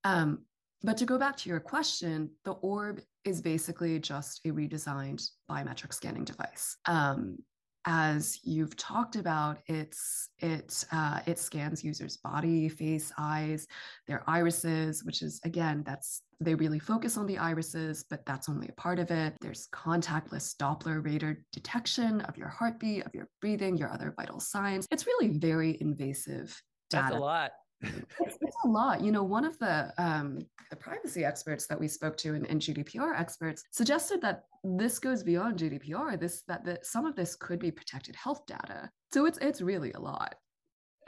Um, 0.03 0.43
but 0.83 0.97
to 0.97 1.05
go 1.05 1.17
back 1.17 1.35
to 1.37 1.49
your 1.49 1.59
question, 1.59 2.29
the 2.45 2.51
orb 2.51 3.01
is 3.25 3.41
basically 3.41 3.99
just 3.99 4.41
a 4.45 4.49
redesigned 4.49 5.27
biometric 5.49 5.93
scanning 5.93 6.23
device. 6.23 6.77
Um, 6.85 7.39
as 7.87 8.41
you've 8.43 8.75
talked 8.75 9.15
about, 9.15 9.59
it's 9.67 10.29
it 10.39 10.83
uh, 10.91 11.21
it 11.25 11.39
scans 11.39 11.85
users' 11.85 12.17
body, 12.17 12.67
face, 12.67 13.13
eyes, 13.17 13.65
their 14.07 14.23
irises, 14.27 15.05
which 15.05 15.21
is 15.21 15.39
again 15.45 15.83
that's 15.85 16.21
they 16.41 16.53
really 16.53 16.79
focus 16.79 17.17
on 17.17 17.25
the 17.25 17.37
irises, 17.37 18.03
but 18.09 18.25
that's 18.25 18.49
only 18.49 18.67
a 18.67 18.73
part 18.73 18.99
of 18.99 19.09
it. 19.09 19.35
There's 19.39 19.69
contactless 19.73 20.55
Doppler 20.57 21.03
radar 21.03 21.37
detection 21.53 22.21
of 22.21 22.37
your 22.37 22.49
heartbeat, 22.49 23.05
of 23.05 23.15
your 23.15 23.29
breathing, 23.41 23.77
your 23.77 23.91
other 23.91 24.13
vital 24.15 24.41
signs. 24.41 24.85
It's 24.91 25.07
really 25.07 25.29
very 25.29 25.77
invasive. 25.79 26.61
Data. 26.89 27.07
That's 27.09 27.15
a 27.15 27.19
lot 27.19 27.51
it's, 27.81 28.55
a 28.65 28.67
lot. 28.67 29.01
You 29.01 29.11
know, 29.11 29.23
one 29.23 29.45
of 29.45 29.57
the 29.59 29.93
um, 29.97 30.39
the 30.69 30.75
privacy 30.75 31.23
experts 31.23 31.67
that 31.67 31.79
we 31.79 31.87
spoke 31.87 32.17
to 32.17 32.33
and, 32.33 32.45
and, 32.47 32.61
GDPR 32.61 33.17
experts 33.17 33.63
suggested 33.71 34.21
that 34.21 34.43
this 34.63 34.99
goes 34.99 35.23
beyond 35.23 35.59
GDPR. 35.59 36.19
This 36.19 36.43
that 36.47 36.65
that 36.65 36.85
some 36.85 37.05
of 37.05 37.15
this 37.15 37.35
could 37.35 37.59
be 37.59 37.71
protected 37.71 38.15
health 38.15 38.45
data. 38.45 38.89
So 39.13 39.25
it's 39.25 39.37
it's 39.39 39.61
really 39.61 39.91
a 39.93 39.99
lot. 39.99 40.35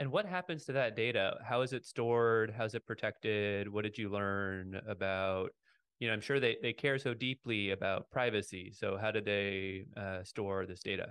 And 0.00 0.10
what 0.10 0.24
happens 0.24 0.64
to 0.64 0.72
that 0.72 0.96
data? 0.96 1.36
How 1.46 1.60
is 1.60 1.74
it 1.74 1.84
stored? 1.84 2.54
How's 2.56 2.74
it 2.74 2.86
protected? 2.86 3.70
What 3.70 3.84
did 3.84 3.98
you 3.98 4.08
learn 4.08 4.80
about? 4.88 5.50
You 5.98 6.08
know, 6.08 6.14
I'm 6.14 6.22
sure 6.22 6.40
they, 6.40 6.56
they 6.62 6.72
care 6.72 6.98
so 6.98 7.12
deeply 7.12 7.72
about 7.72 8.08
privacy. 8.10 8.72
So 8.74 8.96
how 8.98 9.10
do 9.10 9.20
they 9.20 9.84
uh, 9.98 10.24
store 10.24 10.64
this 10.64 10.80
data? 10.80 11.08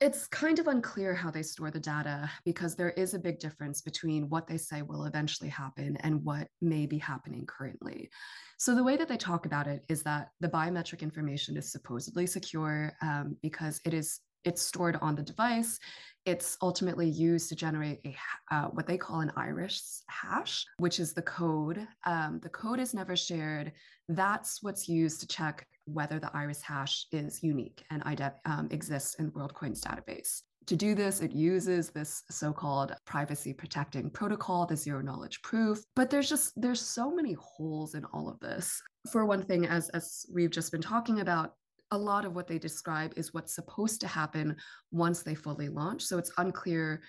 It's 0.00 0.26
kind 0.26 0.58
of 0.58 0.66
unclear 0.66 1.14
how 1.14 1.30
they 1.30 1.42
store 1.42 1.70
the 1.70 1.80
data 1.80 2.30
because 2.44 2.76
there 2.76 2.90
is 2.90 3.14
a 3.14 3.18
big 3.18 3.38
difference 3.38 3.80
between 3.80 4.28
what 4.28 4.46
they 4.46 4.58
say 4.58 4.82
will 4.82 5.04
eventually 5.04 5.48
happen 5.48 5.96
and 6.00 6.22
what 6.22 6.48
may 6.60 6.84
be 6.84 6.98
happening 6.98 7.46
currently. 7.46 8.10
So, 8.58 8.74
the 8.74 8.84
way 8.84 8.96
that 8.96 9.08
they 9.08 9.16
talk 9.16 9.46
about 9.46 9.66
it 9.66 9.84
is 9.88 10.02
that 10.02 10.28
the 10.40 10.48
biometric 10.48 11.00
information 11.00 11.56
is 11.56 11.72
supposedly 11.72 12.26
secure 12.26 12.92
um, 13.00 13.36
because 13.42 13.80
it 13.84 13.94
is 13.94 14.20
it's 14.44 14.62
stored 14.62 14.96
on 15.02 15.16
the 15.16 15.22
device. 15.22 15.78
It's 16.24 16.56
ultimately 16.62 17.08
used 17.08 17.48
to 17.48 17.56
generate 17.56 18.00
a 18.04 18.16
uh, 18.54 18.68
what 18.68 18.86
they 18.86 18.96
call 18.98 19.20
an 19.20 19.32
iris 19.36 20.02
hash, 20.08 20.64
which 20.78 21.00
is 21.00 21.14
the 21.14 21.22
code. 21.22 21.86
Um, 22.04 22.40
the 22.42 22.48
code 22.48 22.80
is 22.80 22.94
never 22.94 23.16
shared. 23.16 23.72
That's 24.08 24.62
what's 24.62 24.88
used 24.88 25.20
to 25.20 25.26
check 25.26 25.66
whether 25.86 26.18
the 26.18 26.30
iris 26.34 26.62
hash 26.62 27.06
is 27.12 27.42
unique 27.42 27.84
and 27.90 28.02
um, 28.44 28.68
exists 28.70 29.14
in 29.14 29.30
WorldCoin's 29.32 29.80
database. 29.80 30.42
To 30.66 30.76
do 30.76 30.96
this, 30.96 31.20
it 31.20 31.32
uses 31.32 31.90
this 31.90 32.24
so-called 32.28 32.92
privacy 33.04 33.52
protecting 33.52 34.10
protocol, 34.10 34.66
the 34.66 34.76
zero 34.76 35.00
knowledge 35.00 35.40
proof. 35.42 35.84
But 35.94 36.10
there's 36.10 36.28
just 36.28 36.60
there's 36.60 36.80
so 36.80 37.14
many 37.14 37.34
holes 37.34 37.94
in 37.94 38.04
all 38.06 38.28
of 38.28 38.40
this. 38.40 38.82
For 39.12 39.24
one 39.24 39.44
thing, 39.44 39.66
as 39.66 39.88
as 39.90 40.26
we've 40.34 40.50
just 40.50 40.72
been 40.72 40.82
talking 40.82 41.20
about, 41.20 41.54
a 41.92 41.98
lot 41.98 42.24
of 42.24 42.34
what 42.34 42.48
they 42.48 42.58
describe 42.58 43.12
is 43.16 43.32
what's 43.32 43.54
supposed 43.54 44.00
to 44.00 44.08
happen 44.08 44.56
once 44.90 45.22
they 45.22 45.36
fully 45.36 45.68
launch. 45.68 46.02
So 46.02 46.18
it's 46.18 46.32
unclear 46.36 47.00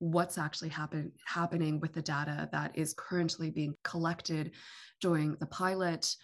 what's 0.00 0.36
actually 0.36 0.70
happen, 0.70 1.12
happening 1.24 1.78
with 1.78 1.92
the 1.92 2.02
data 2.02 2.48
that 2.52 2.76
is 2.76 2.94
currently 2.98 3.50
being 3.50 3.74
collected 3.84 4.50
during 5.00 5.36
the 5.38 5.46
pilot 5.46 6.14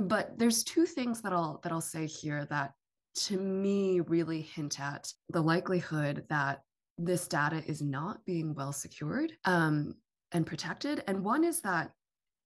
but 0.00 0.38
there's 0.38 0.64
two 0.64 0.86
things 0.86 1.20
that 1.22 1.32
I'll 1.32 1.60
that 1.62 1.72
I'll 1.72 1.80
say 1.80 2.06
here 2.06 2.46
that 2.50 2.72
to 3.14 3.38
me 3.38 4.00
really 4.00 4.40
hint 4.40 4.80
at 4.80 5.12
the 5.28 5.40
likelihood 5.40 6.24
that 6.28 6.62
this 6.98 7.26
data 7.26 7.62
is 7.66 7.82
not 7.82 8.24
being 8.24 8.54
well 8.54 8.72
secured 8.72 9.32
um, 9.44 9.94
and 10.32 10.46
protected. 10.46 11.02
And 11.06 11.24
one 11.24 11.44
is 11.44 11.60
that 11.62 11.92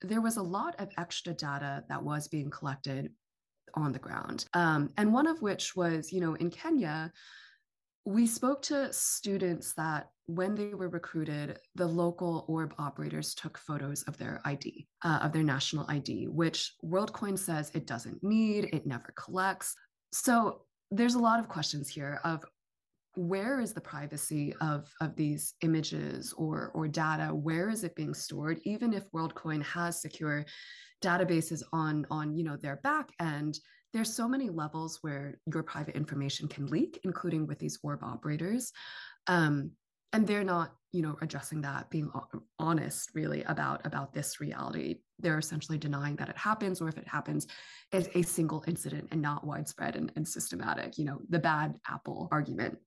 there 0.01 0.21
was 0.21 0.37
a 0.37 0.43
lot 0.43 0.75
of 0.79 0.91
extra 0.99 1.35
data 1.35 1.85
that 1.89 2.03
was 2.03 2.29
being 2.29 2.51
collected 2.51 3.11
on 3.75 3.93
the 3.93 3.99
ground. 3.99 4.47
Um, 4.55 4.91
and 4.97 5.13
one 5.13 5.27
of 5.27 5.43
which 5.43 5.75
was, 5.75 6.13
you 6.13 6.21
know, 6.21 6.35
in 6.35 6.51
Kenya, 6.51 7.13
we 8.05 8.27
spoke 8.27 8.61
to 8.63 8.93
students 8.93 9.73
that 9.75 10.09
when 10.27 10.55
they 10.55 10.75
were 10.75 10.89
recruited, 10.89 11.59
the 11.75 11.87
local 11.87 12.45
orb 12.49 12.75
operators 12.79 13.35
took 13.35 13.57
photos 13.59 14.03
of 14.03 14.17
their 14.19 14.41
ID, 14.45 14.87
uh, 15.03 15.21
of 15.23 15.33
their 15.33 15.43
national 15.43 15.87
ID, 15.89 16.29
which 16.29 16.75
WorldCoin 16.85 17.39
says 17.39 17.71
it 17.75 17.87
doesn't 17.87 18.23
need, 18.23 18.69
it 18.73 18.87
never 18.87 19.13
collects. 19.17 19.75
So 20.13 20.63
there's 20.91 21.15
a 21.15 21.21
lot 21.21 21.41
of 21.41 21.49
questions 21.49 21.89
here 21.89 22.21
of 22.25 22.45
where 23.17 23.61
is 23.61 23.73
the 23.73 23.81
privacy 23.81 24.55
of, 24.61 24.91
of 25.01 25.15
these 25.17 25.55
images 25.63 26.35
or, 26.37 26.73
or 26.75 26.89
data? 26.89 27.27
Where 27.35 27.71
is 27.71 27.85
it 27.85 27.95
being 27.95 28.13
stored? 28.13 28.61
Even 28.65 28.93
if 28.93 29.11
WorldCoin 29.13 29.63
has 29.63 30.03
secure 30.03 30.45
databases 31.03 31.63
on, 31.73 32.07
on 32.11 32.37
you 32.37 32.45
know, 32.45 32.57
their 32.57 32.77
back 32.77 33.11
end, 33.21 33.59
there's 33.93 34.13
so 34.13 34.29
many 34.29 34.51
levels 34.51 34.99
where 35.03 35.39
your 35.47 35.63
private 35.63 35.95
information 35.95 36.49
can 36.49 36.67
leak, 36.67 37.01
including 37.05 37.47
with 37.47 37.59
these 37.59 37.79
orb 37.83 38.03
operators. 38.03 38.73
Um, 39.27 39.71
and 40.13 40.27
they're 40.27 40.45
not, 40.45 40.73
you 40.93 41.03
know, 41.03 41.17
addressing 41.23 41.61
that, 41.63 41.91
being 41.91 42.11
honest 42.61 43.11
really 43.15 43.43
about 43.45 43.85
about 43.85 44.15
this 44.15 44.41
reality. 44.41 45.01
They're 45.19 45.39
essentially 45.39 45.77
denying 45.77 46.17
that 46.17 46.29
it 46.29 46.37
happens, 46.37 46.81
or 46.81 46.89
if 46.89 46.97
it 46.99 47.09
happens, 47.09 47.49
as 47.93 48.09
a 48.15 48.23
single 48.23 48.63
incident 48.69 49.09
and 49.11 49.21
not 49.21 49.45
widespread 49.45 49.97
and, 49.97 50.13
and 50.15 50.27
systematic. 50.27 50.99
You 50.99 51.07
know, 51.07 51.19
the 51.29 51.41
bad 51.41 51.75
apple 51.89 52.29
argument 52.31 52.79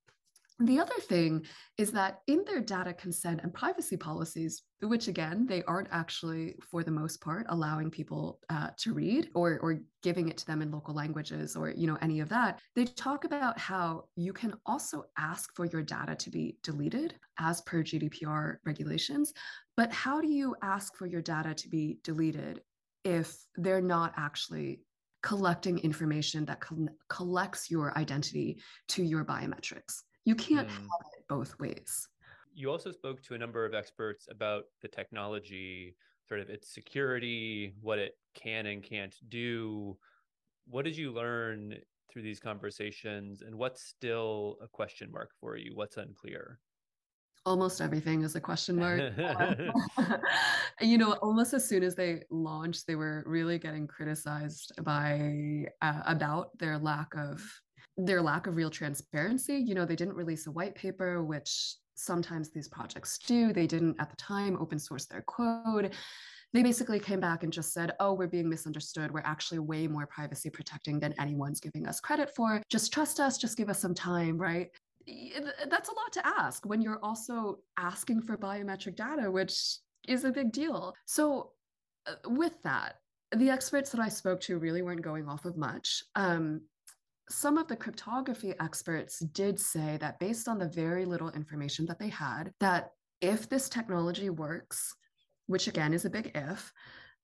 the 0.60 0.80
other 0.80 0.96
thing 1.02 1.46
is 1.78 1.92
that 1.92 2.22
in 2.26 2.44
their 2.44 2.62
data 2.62 2.92
consent 2.92 3.42
and 3.44 3.54
privacy 3.54 3.96
policies, 3.96 4.64
which 4.82 5.08
again, 5.08 5.46
they 5.46 5.62
aren't 5.64 5.90
actually, 5.92 6.56
for 6.72 6.84
the 6.84 6.90
most 6.90 7.22
part, 7.22 7.46
allowing 7.50 7.92
people 7.92 8.40
uh, 8.50 8.70
to 8.78 8.94
read 8.94 9.30
or, 9.36 9.60
or 9.60 9.82
giving 10.02 10.30
it 10.30 10.38
to 10.38 10.48
them 10.48 10.64
in 10.64 10.72
local 10.72 10.96
languages 10.96 11.56
or 11.56 11.70
you 11.70 11.86
know 11.86 11.98
any 12.02 12.22
of 12.22 12.30
that, 12.30 12.60
they 12.76 12.86
talk 12.86 13.24
about 13.24 13.60
how 13.60 14.06
you 14.16 14.34
can 14.34 14.56
also 14.66 15.04
ask 15.20 15.56
for 15.56 15.66
your 15.66 15.84
data 15.84 16.16
to 16.16 16.32
be 16.32 16.58
deleted 16.64 17.14
as 17.40 17.62
per 17.62 17.84
GDPR 17.84 18.56
regulations. 18.66 19.34
But 19.76 19.92
how 19.92 20.20
do 20.22 20.28
you 20.28 20.56
ask 20.64 20.96
for 20.96 21.06
your 21.06 21.22
data 21.22 21.54
to 21.54 21.70
be 21.70 22.00
deleted 22.04 22.62
if 23.04 23.38
they're 23.58 23.80
not 23.80 24.14
actually 24.18 24.82
collecting 25.22 25.78
information 25.80 26.46
that 26.46 26.62
co- 26.62 26.88
collects 27.10 27.70
your 27.70 27.96
identity 27.96 28.60
to 28.88 29.04
your 29.04 29.24
biometrics? 29.24 30.02
You 30.28 30.36
can't 30.36 30.68
mm. 30.68 30.72
have 30.72 31.08
it 31.18 31.24
both 31.30 31.58
ways. 31.58 32.10
You 32.54 32.70
also 32.70 32.92
spoke 32.92 33.24
to 33.24 33.36
a 33.36 33.38
number 33.38 33.64
of 33.64 33.74
experts 33.74 34.28
about 34.30 34.66
the 34.82 34.90
technology, 34.90 35.96
sort 36.28 36.42
of 36.42 36.50
its 36.50 36.74
security, 36.74 37.74
what 37.80 37.98
it 37.98 38.18
can 38.36 38.66
and 38.66 38.84
can't 38.84 39.16
do. 39.30 39.98
What 40.68 40.84
did 40.84 40.98
you 40.98 41.14
learn 41.14 41.76
through 42.12 42.24
these 42.24 42.42
conversations, 42.42 43.42
and 43.42 43.56
what's 43.56 43.82
still 43.82 44.58
a 44.62 44.68
question 44.68 45.10
mark 45.14 45.32
for 45.40 45.56
you? 45.56 45.72
What's 45.76 45.96
unclear? 45.96 46.60
almost 47.46 47.80
everything 47.80 48.24
is 48.24 48.36
a 48.36 48.42
question 48.42 48.76
mark. 48.76 49.00
you 50.82 50.98
know, 50.98 51.14
almost 51.22 51.54
as 51.54 51.66
soon 51.66 51.82
as 51.82 51.96
they 51.96 52.22
launched, 52.30 52.86
they 52.86 52.96
were 52.96 53.24
really 53.26 53.58
getting 53.58 53.88
criticized 53.88 54.74
by 54.84 55.68
uh, 55.82 56.02
about 56.06 56.58
their 56.58 56.78
lack 56.78 57.08
of 57.16 57.42
their 57.98 58.22
lack 58.22 58.48
of 58.48 58.56
real 58.56 58.70
transparency. 58.70 59.56
You 59.56 59.76
know, 59.76 59.86
they 59.86 59.96
didn't 59.96 60.16
release 60.16 60.48
a 60.48 60.52
white 60.52 60.76
paper, 60.76 61.24
which 61.24 61.76
sometimes 61.96 62.52
these 62.52 62.68
projects 62.68 63.18
do. 63.18 63.52
They 63.52 63.68
didn't 63.68 63.96
at 64.00 64.10
the 64.10 64.16
time 64.16 64.58
open 64.60 64.80
source 64.80 65.06
their 65.06 65.24
code. 65.24 65.94
They 66.54 66.64
basically 66.64 67.00
came 67.00 67.20
back 67.20 67.44
and 67.44 67.52
just 67.52 67.74
said, 67.74 67.94
oh, 68.00 68.14
we're 68.14 68.28
being 68.28 68.48
misunderstood. 68.48 69.12
We're 69.12 69.20
actually 69.22 69.60
way 69.60 69.88
more 69.88 70.08
privacy 70.08 70.50
protecting 70.50 71.00
than 71.00 71.14
anyone's 71.20 71.60
giving 71.60 71.88
us 71.88 72.00
credit 72.00 72.34
for. 72.36 72.62
Just 72.70 72.94
trust 72.94 73.20
us, 73.20 73.38
just 73.38 73.58
give 73.58 73.70
us 73.70 73.80
some 73.80 73.94
time, 73.94 74.38
right? 74.38 74.70
That's 75.70 75.90
a 75.90 75.94
lot 75.94 76.12
to 76.14 76.26
ask 76.26 76.66
when 76.66 76.82
you're 76.82 77.04
also 77.04 77.60
asking 77.78 78.22
for 78.22 78.38
biometric 78.38 78.96
data, 78.96 79.30
which 79.30 79.78
is 80.08 80.24
a 80.24 80.32
big 80.32 80.52
deal. 80.52 80.94
So, 81.06 81.52
uh, 82.06 82.16
with 82.26 82.54
that, 82.64 82.96
the 83.36 83.50
experts 83.50 83.90
that 83.92 84.00
I 84.00 84.08
spoke 84.08 84.40
to 84.42 84.58
really 84.58 84.82
weren't 84.82 85.02
going 85.02 85.28
off 85.28 85.46
of 85.46 85.58
much. 85.58 86.04
Um, 86.16 86.62
some 87.30 87.58
of 87.58 87.68
the 87.68 87.76
cryptography 87.76 88.54
experts 88.60 89.20
did 89.20 89.60
say 89.60 89.98
that 90.00 90.20
based 90.20 90.48
on 90.48 90.58
the 90.58 90.70
very 90.70 91.06
little 91.06 91.30
information 91.32 91.86
that 91.88 92.00
they 92.00 92.10
had, 92.10 92.52
that 92.60 92.92
if 93.22 93.50
this 93.50 93.70
technology 93.70 94.30
works, 94.30 94.94
which 95.48 95.68
again 95.68 95.94
is 95.94 96.06
a 96.06 96.10
big 96.10 96.32
if, 96.36 96.72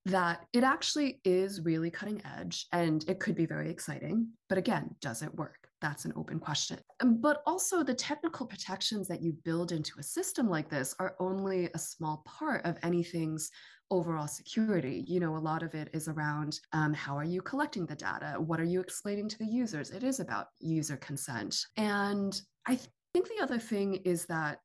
that 0.06 0.46
it 0.52 0.64
actually 0.64 1.22
is 1.24 1.62
really 1.62 1.90
cutting 1.90 2.22
edge 2.38 2.68
and 2.72 3.06
it 3.08 3.20
could 3.20 3.36
be 3.36 3.46
very 3.46 3.70
exciting. 3.70 4.28
But 4.50 4.58
again, 4.58 4.96
does 5.00 5.22
it 5.22 5.34
work? 5.36 5.70
That's 5.84 6.06
an 6.06 6.14
open 6.16 6.40
question. 6.40 6.80
But 7.04 7.44
also, 7.46 7.84
the 7.84 7.94
technical 7.94 8.46
protections 8.46 9.06
that 9.10 9.22
you 9.22 9.34
build 9.44 9.74
into 9.74 10.00
a 10.00 10.04
system 10.04 10.50
like 10.50 10.70
this 10.70 10.96
are 10.98 11.18
only 11.20 11.70
a 11.74 11.78
small 11.78 12.24
part 12.26 12.66
of 12.66 12.78
anything's 12.84 13.52
overall 13.92 14.30
security. 14.30 15.04
You 15.06 15.20
know, 15.20 15.36
a 15.36 15.38
lot 15.38 15.62
of 15.62 15.76
it 15.76 15.90
is 15.92 16.08
around 16.08 16.62
um, 16.72 16.94
how 16.94 17.18
are 17.18 17.26
you 17.26 17.42
collecting 17.42 17.86
the 17.86 17.96
data? 17.96 18.36
What 18.38 18.62
are 18.62 18.64
you 18.64 18.80
explaining 18.80 19.28
to 19.28 19.38
the 19.38 19.46
users? 19.46 19.92
It 19.92 20.04
is 20.04 20.22
about 20.22 20.48
user 20.62 20.96
consent. 20.96 21.58
And 21.76 22.42
I 22.66 22.76
th- 22.76 22.88
think 23.14 23.28
the 23.28 23.44
other 23.44 23.60
thing 23.60 23.96
is 24.06 24.26
that 24.28 24.60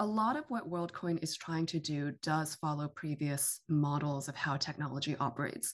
a 0.00 0.06
lot 0.06 0.36
of 0.36 0.44
what 0.48 0.70
WorldCoin 0.70 1.22
is 1.22 1.34
trying 1.34 1.64
to 1.64 1.80
do 1.80 2.12
does 2.22 2.56
follow 2.56 2.88
previous 2.88 3.62
models 3.70 4.28
of 4.28 4.36
how 4.36 4.58
technology 4.58 5.16
operates. 5.18 5.72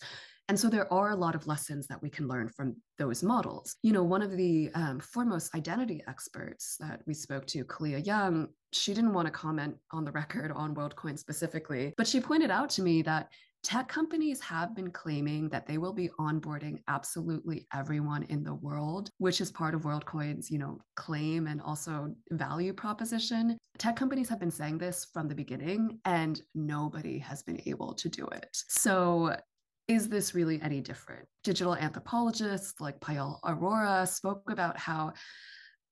And 0.48 0.59
so 0.59 0.68
there 0.68 0.92
are 0.92 1.11
a 1.11 1.16
lot 1.16 1.35
of 1.35 1.46
lessons 1.46 1.87
that 1.87 2.02
we 2.02 2.11
can 2.11 2.28
learn 2.28 2.48
from 2.48 2.76
those 2.98 3.22
models. 3.22 3.76
You 3.83 3.92
know, 3.92 4.02
one 4.02 4.22
of 4.22 4.37
the 4.37 4.70
um, 4.74 5.00
foremost 5.00 5.54
identity 5.54 6.02
experts 6.07 6.76
that 6.80 7.00
we 7.07 7.14
spoke 7.14 7.46
to, 7.48 7.64
Kaliya 7.64 8.07
Young, 8.07 8.48
she 8.72 8.92
didn't 8.92 9.14
want 9.14 9.26
to 9.26 9.33
comment 9.33 9.76
on 9.92 10.04
the 10.04 10.12
record 10.12 10.52
on 10.52 10.74
WorldCoin 10.74 11.18
specifically, 11.18 11.94
but 11.96 12.07
she 12.07 12.20
pointed 12.20 12.50
out 12.50 12.68
to 12.70 12.83
me 12.83 13.00
that 13.02 13.28
tech 13.62 13.88
companies 13.88 14.42
have 14.42 14.76
been 14.76 14.90
claiming 14.90 15.48
that 15.48 15.66
they 15.66 15.78
will 15.78 15.94
be 15.94 16.11
onboarding 16.20 16.78
absolutely 16.87 17.66
everyone 17.72 18.22
in 18.24 18.44
the 18.44 18.54
world 18.54 19.09
which 19.16 19.40
is 19.40 19.50
part 19.50 19.74
of 19.74 19.83
worldcoin's 19.83 20.50
you 20.50 20.59
know 20.59 20.78
claim 20.96 21.46
and 21.46 21.62
also 21.62 22.14
value 22.33 22.74
proposition 22.74 23.57
tech 23.78 23.96
companies 23.96 24.28
have 24.28 24.38
been 24.38 24.50
saying 24.50 24.76
this 24.76 25.07
from 25.14 25.28
the 25.28 25.35
beginning 25.35 25.98
and 26.04 26.42
nobody 26.54 27.18
has 27.18 27.42
been 27.42 27.59
able 27.64 27.94
to 27.94 28.11
do 28.11 28.26
it 28.26 28.48
so 28.68 29.35
is 29.88 30.08
this 30.08 30.34
really 30.34 30.60
any 30.62 30.80
different? 30.80 31.26
Digital 31.42 31.76
anthropologists 31.76 32.80
like 32.80 33.00
Payal 33.00 33.40
Arora 33.42 34.08
spoke 34.08 34.50
about 34.50 34.78
how 34.78 35.12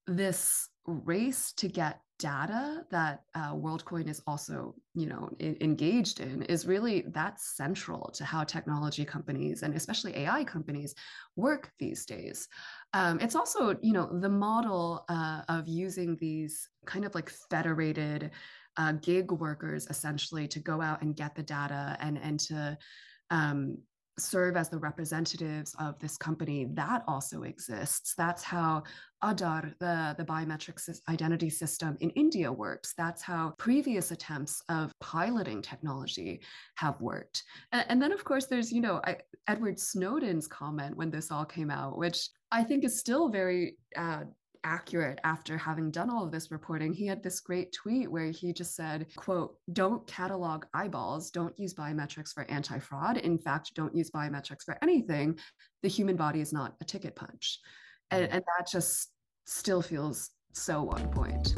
this 0.06 0.68
race 0.86 1.52
to 1.56 1.68
get 1.68 2.00
data 2.18 2.84
that 2.90 3.22
uh, 3.34 3.52
WorldCoin 3.52 4.08
is 4.08 4.22
also, 4.28 4.74
you 4.94 5.06
know, 5.06 5.28
engaged 5.40 6.20
in 6.20 6.42
is 6.42 6.66
really 6.66 7.04
that's 7.08 7.56
central 7.56 8.12
to 8.14 8.24
how 8.24 8.44
technology 8.44 9.04
companies 9.04 9.62
and 9.62 9.74
especially 9.74 10.16
AI 10.16 10.44
companies 10.44 10.94
work 11.34 11.72
these 11.80 12.06
days. 12.06 12.48
Um, 12.94 13.18
it's 13.20 13.34
also, 13.34 13.76
you 13.82 13.92
know, 13.92 14.08
the 14.20 14.28
model 14.28 15.04
uh, 15.08 15.42
of 15.48 15.66
using 15.66 16.16
these 16.20 16.68
kind 16.86 17.04
of 17.04 17.14
like 17.14 17.28
federated 17.50 18.30
uh, 18.76 18.92
gig 18.92 19.32
workers 19.32 19.86
essentially 19.90 20.46
to 20.48 20.60
go 20.60 20.80
out 20.80 21.02
and 21.02 21.16
get 21.16 21.34
the 21.34 21.42
data 21.42 21.96
and 22.00 22.18
and 22.18 22.38
to 22.40 22.78
um, 23.32 23.78
serve 24.18 24.56
as 24.56 24.68
the 24.68 24.78
representatives 24.78 25.74
of 25.78 25.98
this 25.98 26.16
company 26.18 26.66
that 26.74 27.02
also 27.08 27.42
exists. 27.42 28.14
That's 28.16 28.42
how 28.42 28.82
Aadhaar 29.24 29.72
the, 29.78 30.14
the 30.18 30.24
biometric 30.24 30.78
identity 31.08 31.48
system 31.48 31.96
in 32.00 32.10
india 32.10 32.52
works. 32.52 32.92
That's 32.96 33.22
how 33.22 33.54
previous 33.56 34.10
attempts 34.10 34.62
of 34.68 34.92
piloting 35.00 35.62
technology 35.62 36.42
have 36.76 37.00
worked. 37.00 37.42
And, 37.72 37.86
and 37.88 38.02
then 38.02 38.12
of 38.12 38.22
course 38.22 38.46
there's 38.46 38.70
you 38.70 38.82
know 38.82 39.00
I, 39.04 39.16
edward 39.48 39.78
snowden's 39.78 40.46
comment 40.46 40.96
when 40.96 41.10
this 41.10 41.30
all 41.32 41.44
came 41.44 41.70
out 41.70 41.98
which 41.98 42.28
i 42.52 42.62
think 42.62 42.84
is 42.84 43.00
still 43.00 43.28
very 43.28 43.76
uh, 43.96 44.24
accurate 44.64 45.18
after 45.24 45.56
having 45.56 45.90
done 45.90 46.10
all 46.10 46.24
of 46.24 46.30
this 46.30 46.50
reporting. 46.50 46.92
He 46.92 47.06
had 47.06 47.22
this 47.22 47.40
great 47.40 47.72
tweet 47.72 48.10
where 48.10 48.30
he 48.30 48.52
just 48.52 48.74
said 48.74 49.06
quote 49.16 49.56
don't 49.72 50.06
catalog 50.06 50.64
eyeballs. 50.74 51.30
Don't 51.30 51.58
use 51.58 51.74
biometrics 51.74 52.32
for 52.32 52.44
anti-fraud. 52.50 53.16
In 53.18 53.38
fact 53.38 53.74
don't 53.74 53.94
use 53.94 54.10
biometrics 54.10 54.64
for 54.64 54.78
anything. 54.82 55.38
The 55.82 55.88
human 55.88 56.16
body 56.16 56.40
is 56.40 56.52
not 56.52 56.76
a 56.80 56.84
ticket 56.84 57.16
punch. 57.16 57.58
And, 58.10 58.24
mm-hmm. 58.24 58.36
and 58.36 58.44
that 58.58 58.68
just 58.70 59.10
still 59.46 59.82
feels 59.82 60.30
so 60.52 60.88
on 60.90 61.08
point. 61.08 61.54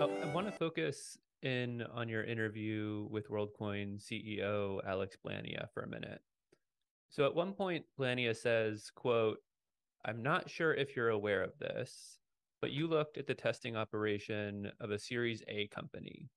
Oh, 0.00 0.10
I 0.22 0.34
want 0.34 0.46
to 0.46 0.52
focus 0.52 1.16
in 1.44 1.82
on 1.92 2.08
your 2.08 2.24
interview 2.24 3.06
with 3.10 3.28
WorldCoin 3.28 4.02
CEO 4.02 4.80
Alex 4.86 5.16
Blania 5.24 5.68
for 5.72 5.82
a 5.82 5.88
minute. 5.88 6.20
So 7.10 7.24
at 7.26 7.34
one 7.34 7.52
point, 7.52 7.84
Blania 7.98 8.34
says, 8.36 8.90
quote, 8.94 9.38
I'm 10.04 10.22
not 10.22 10.50
sure 10.50 10.74
if 10.74 10.96
you're 10.96 11.10
aware 11.10 11.42
of 11.42 11.56
this, 11.58 12.18
but 12.60 12.72
you 12.72 12.86
looked 12.86 13.18
at 13.18 13.26
the 13.26 13.34
testing 13.34 13.76
operation 13.76 14.70
of 14.80 14.90
a 14.90 14.98
Series 14.98 15.42
A 15.48 15.68
company. 15.68 16.28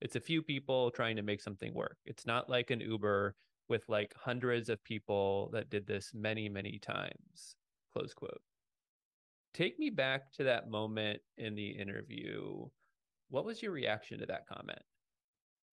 It's 0.00 0.16
a 0.16 0.20
few 0.20 0.42
people 0.42 0.90
trying 0.90 1.16
to 1.16 1.22
make 1.22 1.40
something 1.40 1.72
work. 1.72 1.98
It's 2.04 2.26
not 2.26 2.50
like 2.50 2.70
an 2.70 2.80
Uber 2.80 3.36
with 3.68 3.88
like 3.88 4.14
hundreds 4.16 4.68
of 4.68 4.82
people 4.84 5.50
that 5.52 5.70
did 5.70 5.86
this 5.86 6.12
many, 6.14 6.48
many 6.48 6.78
times. 6.78 7.56
Close 7.92 8.12
quote. 8.12 8.40
Take 9.54 9.78
me 9.78 9.88
back 9.88 10.32
to 10.32 10.44
that 10.44 10.68
moment 10.68 11.20
in 11.38 11.54
the 11.54 11.68
interview 11.68 12.66
what 13.28 13.44
was 13.44 13.62
your 13.62 13.72
reaction 13.72 14.18
to 14.20 14.26
that 14.26 14.46
comment? 14.46 14.82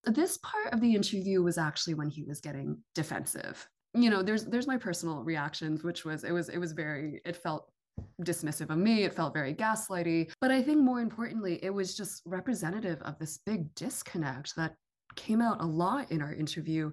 This 0.04 0.38
part 0.38 0.72
of 0.72 0.80
the 0.80 0.94
interview 0.94 1.42
was 1.42 1.58
actually 1.58 1.94
when 1.94 2.10
he 2.10 2.24
was 2.24 2.40
getting 2.40 2.78
defensive. 2.94 3.68
You 3.94 4.10
know, 4.10 4.22
there's 4.22 4.44
there's 4.46 4.66
my 4.66 4.76
personal 4.76 5.22
reactions, 5.22 5.84
which 5.84 6.04
was 6.04 6.24
it 6.24 6.32
was 6.32 6.48
it 6.48 6.58
was 6.58 6.72
very 6.72 7.20
it 7.24 7.36
felt 7.36 7.70
dismissive 8.22 8.70
of 8.70 8.78
me. 8.78 9.04
It 9.04 9.14
felt 9.14 9.34
very 9.34 9.54
gaslighty. 9.54 10.32
But 10.40 10.50
I 10.50 10.62
think 10.62 10.80
more 10.80 11.00
importantly, 11.00 11.58
it 11.62 11.70
was 11.70 11.96
just 11.96 12.22
representative 12.24 13.00
of 13.02 13.18
this 13.18 13.38
big 13.44 13.74
disconnect 13.74 14.56
that 14.56 14.74
came 15.14 15.42
out 15.42 15.60
a 15.60 15.66
lot 15.66 16.10
in 16.10 16.22
our 16.22 16.32
interview 16.32 16.90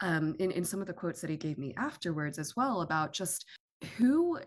um, 0.00 0.36
in, 0.38 0.50
in 0.50 0.64
some 0.64 0.80
of 0.80 0.86
the 0.86 0.92
quotes 0.92 1.20
that 1.20 1.30
he 1.30 1.36
gave 1.36 1.58
me 1.58 1.74
afterwards 1.76 2.38
as 2.38 2.54
well 2.56 2.82
about 2.82 3.12
just 3.12 3.46
who 3.96 4.38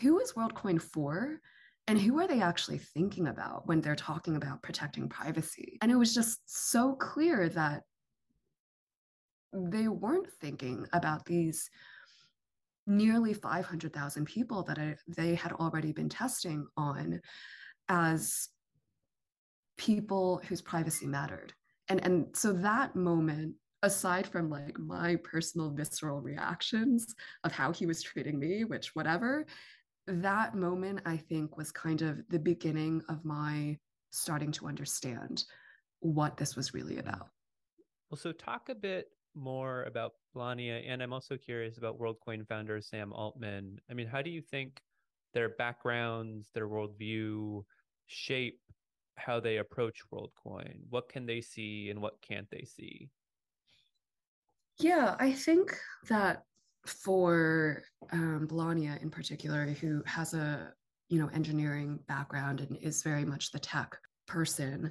who 0.00 0.18
is 0.18 0.32
WorldCoin 0.32 0.80
for 0.80 1.40
and 1.86 2.00
who 2.00 2.18
are 2.20 2.26
they 2.26 2.40
actually 2.40 2.78
thinking 2.78 3.28
about 3.28 3.66
when 3.66 3.80
they're 3.80 3.94
talking 3.94 4.36
about 4.36 4.62
protecting 4.62 5.08
privacy? 5.08 5.78
And 5.82 5.92
it 5.92 5.96
was 5.96 6.14
just 6.14 6.40
so 6.46 6.94
clear 6.94 7.48
that 7.50 7.82
they 9.52 9.88
weren't 9.88 10.30
thinking 10.40 10.86
about 10.92 11.26
these 11.26 11.70
nearly 12.86 13.34
500,000 13.34 14.24
people 14.24 14.62
that 14.64 14.78
I, 14.78 14.96
they 15.08 15.34
had 15.34 15.52
already 15.52 15.92
been 15.92 16.08
testing 16.08 16.66
on 16.76 17.20
as 17.88 18.48
people 19.76 20.40
whose 20.48 20.62
privacy 20.62 21.06
mattered. 21.06 21.52
And, 21.88 22.02
and 22.04 22.26
so 22.34 22.52
that 22.52 22.96
moment, 22.96 23.54
aside 23.82 24.26
from 24.26 24.48
like 24.48 24.78
my 24.78 25.16
personal 25.16 25.70
visceral 25.70 26.22
reactions 26.22 27.14
of 27.44 27.52
how 27.52 27.72
he 27.72 27.84
was 27.84 28.02
treating 28.02 28.38
me, 28.38 28.64
which 28.64 28.94
whatever, 28.94 29.46
that 30.06 30.54
moment, 30.54 31.00
I 31.06 31.16
think, 31.16 31.56
was 31.56 31.72
kind 31.72 32.02
of 32.02 32.22
the 32.28 32.38
beginning 32.38 33.02
of 33.08 33.24
my 33.24 33.78
starting 34.10 34.52
to 34.52 34.66
understand 34.66 35.44
what 36.00 36.36
this 36.36 36.56
was 36.56 36.74
really 36.74 36.96
mm. 36.96 37.00
about. 37.00 37.28
Well, 38.10 38.18
so 38.18 38.32
talk 38.32 38.68
a 38.68 38.74
bit 38.74 39.08
more 39.34 39.82
about 39.84 40.12
Blania, 40.36 40.82
and 40.86 41.02
I'm 41.02 41.12
also 41.12 41.36
curious 41.36 41.78
about 41.78 41.98
WorldCoin 41.98 42.46
founder 42.46 42.80
Sam 42.80 43.12
Altman. 43.12 43.80
I 43.90 43.94
mean, 43.94 44.06
how 44.06 44.22
do 44.22 44.30
you 44.30 44.42
think 44.42 44.80
their 45.32 45.48
backgrounds, 45.50 46.50
their 46.54 46.68
worldview 46.68 47.64
shape 48.06 48.60
how 49.16 49.40
they 49.40 49.58
approach 49.58 50.00
WorldCoin? 50.12 50.80
What 50.90 51.08
can 51.08 51.26
they 51.26 51.40
see 51.40 51.90
and 51.90 52.00
what 52.00 52.20
can't 52.20 52.48
they 52.50 52.64
see? 52.64 53.10
Yeah, 54.78 55.14
I 55.18 55.32
think 55.32 55.76
that 56.08 56.42
for 56.86 57.82
um, 58.12 58.46
Blania 58.50 59.00
in 59.02 59.10
particular, 59.10 59.66
who 59.66 60.02
has 60.06 60.34
a 60.34 60.72
you 61.08 61.18
know 61.18 61.30
engineering 61.34 61.98
background 62.08 62.60
and 62.60 62.76
is 62.78 63.02
very 63.02 63.24
much 63.24 63.52
the 63.52 63.58
tech 63.58 63.96
person, 64.26 64.90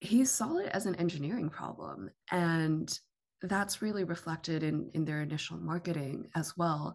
he 0.00 0.24
saw 0.24 0.56
it 0.58 0.70
as 0.72 0.86
an 0.86 0.94
engineering 0.96 1.48
problem, 1.48 2.10
and 2.30 2.98
that's 3.42 3.82
really 3.82 4.04
reflected 4.04 4.62
in 4.62 4.90
in 4.94 5.04
their 5.04 5.22
initial 5.22 5.56
marketing 5.56 6.28
as 6.34 6.56
well. 6.56 6.94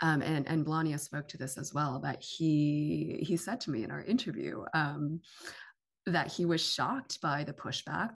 Um, 0.00 0.22
and 0.22 0.46
and 0.48 0.66
Blania 0.66 0.98
spoke 0.98 1.28
to 1.28 1.38
this 1.38 1.56
as 1.56 1.72
well. 1.72 2.00
That 2.00 2.22
he 2.22 3.24
he 3.26 3.36
said 3.36 3.60
to 3.62 3.70
me 3.70 3.84
in 3.84 3.90
our 3.90 4.02
interview 4.02 4.64
um, 4.74 5.20
that 6.06 6.32
he 6.32 6.44
was 6.44 6.60
shocked 6.60 7.20
by 7.20 7.44
the 7.44 7.52
pushback 7.52 8.10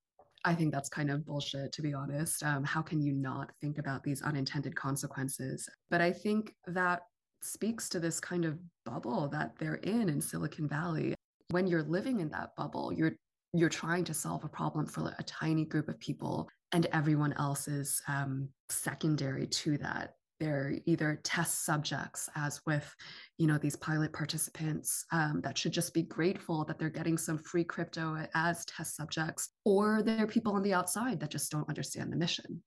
I 0.49 0.55
think 0.55 0.73
that's 0.73 0.89
kind 0.89 1.11
of 1.11 1.27
bullshit, 1.27 1.73
to 1.73 1.83
be 1.83 1.93
honest. 1.93 2.43
Um, 2.43 2.65
how 2.65 2.81
can 2.81 3.03
you 3.03 3.13
not 3.13 3.53
think 3.61 3.77
about 3.77 4.03
these 4.03 4.23
unintended 4.23 4.75
consequences? 4.75 5.69
But 5.91 6.01
I 6.01 6.11
think 6.11 6.55
that 6.67 7.03
speaks 7.43 7.91
to 7.91 8.01
this 8.01 8.19
kind 8.19 8.47
of 8.47 8.59
bubble 8.87 9.29
that 9.29 9.53
they're 9.59 9.75
in 9.75 10.09
in 10.09 10.23
Silicon 10.23 10.67
Valley. 10.67 11.15
when 11.51 11.67
you're 11.67 11.83
living 11.83 12.21
in 12.21 12.31
that 12.31 12.51
bubble, 12.57 12.93
you're 12.93 13.13
you're 13.55 13.69
trying 13.69 14.05
to 14.05 14.15
solve 14.15 14.45
a 14.45 14.49
problem 14.49 14.87
for 14.87 15.15
a 15.19 15.23
tiny 15.23 15.65
group 15.65 15.89
of 15.89 15.99
people 15.99 16.49
and 16.73 16.87
everyone 16.93 17.33
else 17.35 17.67
is 17.67 18.03
um, 18.07 18.49
secondary 18.69 19.47
to 19.47 19.79
that 19.79 20.15
they're 20.40 20.74
either 20.87 21.20
test 21.22 21.64
subjects 21.64 22.29
as 22.37 22.61
with 22.66 22.94
you 23.38 23.46
know 23.46 23.59
these 23.59 23.77
pilot 23.77 24.12
participants 24.12 25.05
um, 25.12 25.40
that 25.42 25.59
should 25.59 25.72
just 25.72 25.94
be 25.94 26.03
grateful 26.03 26.64
that 26.64 26.79
they're 26.79 26.90
getting 26.90 27.18
some 27.18 27.38
free 27.38 27.64
crypto 27.64 28.27
as 28.35 28.64
test 28.64 28.96
subjects 28.96 29.51
or 29.64 30.03
they're 30.03 30.27
people 30.27 30.53
on 30.53 30.62
the 30.62 30.74
outside 30.74 31.20
that 31.20 31.31
just 31.31 31.51
don't 31.51 31.68
understand 31.68 32.12
the 32.12 32.16
mission. 32.16 32.62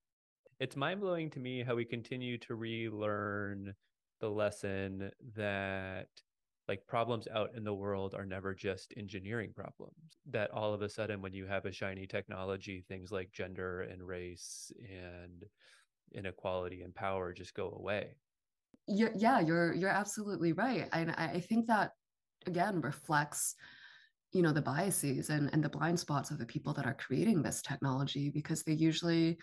It's 0.60 0.76
mind-blowing 0.76 1.32
to 1.32 1.40
me 1.40 1.64
how 1.64 1.76
we 1.76 1.86
continue 1.86 2.38
to 2.40 2.56
relearn 2.56 3.74
the 4.20 4.30
lesson 4.30 5.10
that 5.36 6.08
like 6.68 6.86
problems 6.88 7.28
out 7.34 7.50
in 7.56 7.64
the 7.64 7.74
world 7.74 8.14
are 8.14 8.26
never 8.26 8.54
just 8.54 8.94
engineering 8.96 9.52
problems 9.56 10.20
that 10.30 10.52
all 10.52 10.74
of 10.74 10.82
a 10.84 10.90
sudden 10.90 11.22
when 11.22 11.34
you 11.34 11.46
have 11.46 11.66
a 11.66 11.72
shiny 11.72 12.06
technology 12.06 12.86
things 12.88 13.12
like 13.12 13.32
gender 13.32 13.82
and 13.82 14.04
race 14.04 14.72
and 14.90 15.44
inequality 16.14 16.82
and 16.82 16.94
power 16.94 17.34
just 17.34 17.54
go 17.54 17.76
away. 17.78 18.16
You're, 18.88 19.12
yeah 19.16 19.40
you're 19.40 19.74
you're 19.74 19.90
absolutely 19.90 20.54
right. 20.54 20.90
And 20.92 21.12
I, 21.12 21.26
I 21.36 21.40
think 21.40 21.68
that 21.68 21.92
again 22.48 22.82
reflects 22.82 23.56
you 24.32 24.42
know 24.42 24.54
the 24.54 24.62
biases 24.62 25.30
and, 25.30 25.50
and 25.54 25.64
the 25.64 25.70
blind 25.70 26.00
spots 26.00 26.32
of 26.32 26.38
the 26.38 26.46
people 26.46 26.74
that 26.74 26.86
are 26.86 26.94
creating 26.94 27.42
this 27.42 27.62
technology 27.62 28.30
because 28.30 28.64
they 28.64 28.74
usually 28.74 29.38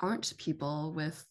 aren't 0.00 0.36
people 0.36 0.92
with 0.94 1.24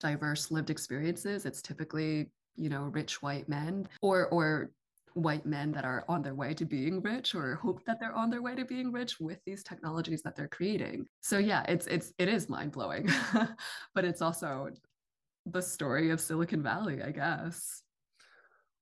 diverse 0.00 0.50
lived 0.50 0.70
experiences. 0.70 1.46
It's 1.46 1.62
typically 1.62 2.30
you 2.56 2.68
know 2.68 2.84
rich 2.84 3.22
white 3.22 3.48
men 3.48 3.88
or 4.02 4.28
or 4.28 4.70
white 5.14 5.46
men 5.46 5.72
that 5.72 5.84
are 5.84 6.04
on 6.08 6.22
their 6.22 6.34
way 6.34 6.52
to 6.54 6.64
being 6.64 7.00
rich 7.00 7.34
or 7.34 7.54
hope 7.56 7.84
that 7.84 7.98
they're 8.00 8.14
on 8.14 8.30
their 8.30 8.42
way 8.42 8.54
to 8.54 8.64
being 8.64 8.92
rich 8.92 9.20
with 9.20 9.38
these 9.46 9.62
technologies 9.62 10.22
that 10.22 10.36
they're 10.36 10.48
creating. 10.48 11.06
So 11.20 11.38
yeah, 11.38 11.62
it's 11.68 11.86
it's 11.86 12.12
it 12.18 12.28
is 12.28 12.48
mind-blowing. 12.48 13.08
but 13.94 14.04
it's 14.04 14.20
also 14.20 14.68
the 15.46 15.62
story 15.62 16.10
of 16.10 16.20
Silicon 16.20 16.62
Valley, 16.62 17.02
I 17.02 17.10
guess. 17.10 17.82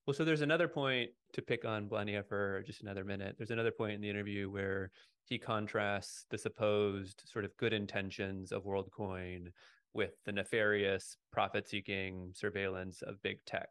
Well, 0.07 0.14
so 0.14 0.25
there's 0.25 0.40
another 0.40 0.68
point 0.68 1.11
to 1.35 1.42
pick 1.42 1.64
on 1.64 1.88
Blania 1.88 2.27
for 2.27 2.62
just 2.66 2.83
another 2.83 3.05
minute. 3.05 3.37
There's 3.38 3.51
another 3.51 3.71
point 3.71 3.95
in 3.95 4.01
the 4.01 4.11
interview 4.11 4.51
where 4.51 4.90
he 5.25 5.38
contrasts 5.38 6.27
the 6.31 6.38
supposed 6.38 7.23
sort 7.27 7.45
of 7.45 7.57
good 7.57 7.73
intentions 7.73 8.53
of 8.53 8.64
WorldCoin 8.64 9.49
with 9.95 10.12
the 10.25 10.33
nefarious 10.33 11.16
profit 11.31 11.68
seeking 11.68 12.31
surveillance 12.35 13.03
of 13.03 13.23
big 13.23 13.38
tech 13.47 13.68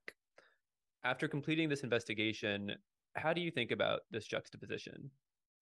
after 1.03 1.27
completing 1.27 1.69
this 1.69 1.81
investigation, 1.81 2.73
how 3.15 3.33
do 3.33 3.41
you 3.41 3.51
think 3.51 3.71
about 3.71 4.01
this 4.11 4.25
juxtaposition? 4.25 5.09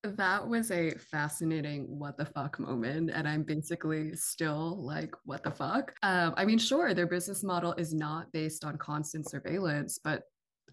That 0.02 0.46
was 0.46 0.70
a 0.70 0.92
fascinating 0.92 1.84
what 1.98 2.16
the 2.16 2.24
fuck 2.24 2.58
moment. 2.58 3.10
And 3.12 3.28
I'm 3.28 3.42
basically 3.42 4.16
still 4.16 4.82
like, 4.82 5.14
what 5.24 5.42
the 5.42 5.50
fuck? 5.50 5.92
Um, 6.02 6.32
I 6.36 6.44
mean, 6.46 6.58
sure, 6.58 6.94
their 6.94 7.06
business 7.06 7.42
model 7.42 7.74
is 7.74 7.92
not 7.92 8.32
based 8.32 8.64
on 8.64 8.78
constant 8.78 9.28
surveillance, 9.28 9.98
but 10.02 10.22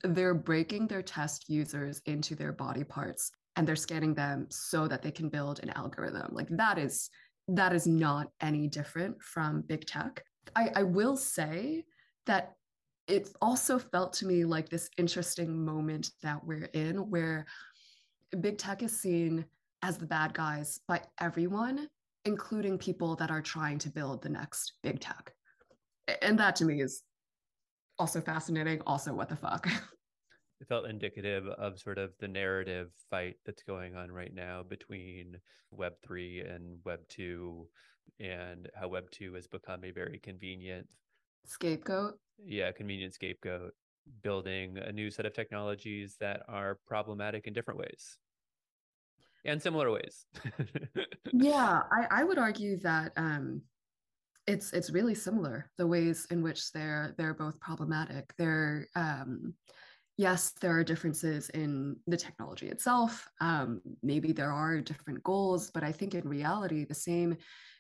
they're 0.04 0.34
breaking 0.34 0.88
their 0.88 1.02
test 1.02 1.50
users 1.50 2.02
into 2.06 2.36
their 2.36 2.54
body 2.54 2.84
parts 2.84 3.32
and 3.56 3.68
they're 3.68 3.76
scanning 3.76 4.14
them 4.14 4.48
so 4.50 4.88
that 4.88 5.02
they 5.02 5.12
can 5.12 5.30
build 5.30 5.60
an 5.62 5.72
algorithm. 5.72 6.28
Like 6.32 6.48
that 6.52 6.78
is 6.78 7.10
that 7.50 7.74
is 7.74 7.88
not 7.88 8.28
any 8.42 8.68
different 8.68 9.22
from 9.22 9.62
big 9.62 9.86
tech. 9.86 10.24
I, 10.56 10.70
I 10.76 10.84
will 10.84 11.18
say 11.18 11.86
that 12.26 12.54
it 13.08 13.30
also 13.42 13.80
felt 13.80 14.14
to 14.14 14.26
me 14.26 14.44
like 14.44 14.70
this 14.70 14.90
interesting 14.98 15.64
moment 15.64 16.12
that 16.22 16.44
we're 16.44 16.70
in 16.74 17.10
where 17.10 17.46
big 18.42 18.58
tech 18.58 18.84
is 18.84 18.98
seen 18.98 19.46
as 19.82 19.98
the 19.98 20.06
bad 20.06 20.34
guys 20.34 20.82
by 20.88 21.02
everyone, 21.20 21.88
including 22.26 22.78
people 22.78 23.16
that 23.16 23.32
are 23.32 23.42
trying 23.42 23.80
to 23.80 23.90
build 23.90 24.22
the 24.22 24.30
next 24.30 24.74
big 24.84 25.00
tech. 25.00 25.32
And 26.22 26.38
that 26.40 26.56
to 26.58 26.66
me 26.66 26.82
is 26.82 27.04
also 27.98 28.20
fascinating. 28.20 28.82
Also, 28.86 29.14
what 29.14 29.30
the 29.30 29.36
fuck? 29.36 29.68
It 30.60 30.68
felt 30.68 30.88
indicative 30.88 31.46
of 31.46 31.78
sort 31.78 32.00
of 32.00 32.14
the 32.20 32.28
narrative 32.28 32.90
fight 33.12 33.36
that's 33.46 33.62
going 33.62 33.96
on 33.96 34.12
right 34.12 34.34
now 34.34 34.64
between 34.64 35.38
Web3 35.72 36.52
and 36.52 36.80
Web2 36.84 37.68
and 38.20 38.68
how 38.74 38.90
Web2 38.90 39.36
has 39.36 39.46
become 39.46 39.84
a 39.84 39.92
very 39.92 40.18
convenient 40.18 40.88
scapegoat? 41.50 42.16
Yeah 42.44 42.72
convenient 42.72 43.14
scapegoat 43.14 43.74
building 44.22 44.78
a 44.78 44.92
new 44.92 45.10
set 45.12 45.26
of 45.26 45.34
technologies 45.34 46.16
that 46.20 46.42
are 46.48 46.80
problematic 46.88 47.48
in 47.48 47.54
different 47.54 47.80
ways. 47.80 48.18
And 49.46 49.62
similar 49.62 49.92
ways. 49.92 50.26
Yeah 51.34 51.82
I, 51.92 52.08
I 52.10 52.24
would 52.24 52.38
argue 52.38 52.78
that 52.80 53.12
um 53.18 53.62
it's 54.46 54.72
it's 54.72 54.90
really 54.90 55.16
similar 55.16 55.70
the 55.78 55.86
ways 55.86 56.26
in 56.32 56.42
which 56.42 56.72
they're 56.72 57.14
they're 57.18 57.34
both 57.34 57.60
problematic. 57.60 58.34
They're 58.38 58.88
um 58.96 59.54
yes 60.18 60.52
there 60.62 60.72
are 60.72 60.84
differences 60.84 61.50
in 61.50 61.96
the 62.08 62.18
technology 62.18 62.70
itself 62.70 63.28
um 63.40 63.82
maybe 64.02 64.32
there 64.32 64.52
are 64.52 64.82
different 64.82 65.24
goals 65.24 65.70
but 65.70 65.84
i 65.84 65.92
think 65.92 66.16
in 66.16 66.28
reality 66.28 66.84
the 66.84 66.94
same 66.94 67.38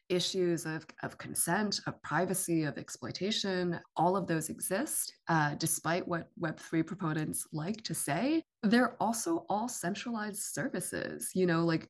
issues 0.09 0.65
of, 0.65 0.85
of 1.03 1.17
consent, 1.17 1.81
of 1.87 2.01
privacy, 2.01 2.63
of 2.63 2.77
exploitation, 2.77 3.79
all 3.95 4.15
of 4.15 4.27
those 4.27 4.49
exist, 4.49 5.13
uh, 5.27 5.55
despite 5.55 6.07
what 6.07 6.29
Web3 6.39 6.85
proponents 6.85 7.47
like 7.51 7.83
to 7.83 7.93
say. 7.93 8.43
They're 8.63 8.95
also 9.01 9.45
all 9.49 9.67
centralized 9.67 10.41
services. 10.41 11.31
You 11.33 11.45
know, 11.45 11.65
like 11.65 11.89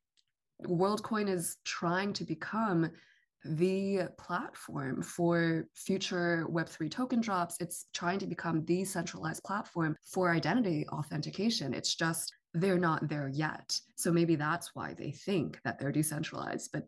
WorldCoin 0.66 1.30
is 1.30 1.58
trying 1.66 2.14
to 2.14 2.24
become 2.24 2.90
the 3.46 4.10
platform 4.18 5.02
for 5.02 5.68
future 5.74 6.46
Web3 6.50 6.90
token 6.90 7.22
drops. 7.22 7.56
It's 7.60 7.86
trying 7.94 8.20
to 8.20 8.28
become 8.28 8.66
the 8.66 8.84
centralized 8.84 9.44
platform 9.44 9.96
for 10.02 10.32
identity 10.32 10.88
authentication. 10.90 11.74
It's 11.74 11.96
just 11.96 12.34
they're 12.54 12.80
not 12.80 13.08
there 13.08 13.28
yet. 13.28 13.80
So 13.96 14.12
maybe 14.12 14.36
that's 14.36 14.74
why 14.74 14.94
they 14.94 15.12
think 15.12 15.60
that 15.64 15.78
they're 15.78 15.92
decentralized, 15.92 16.72
but 16.74 16.88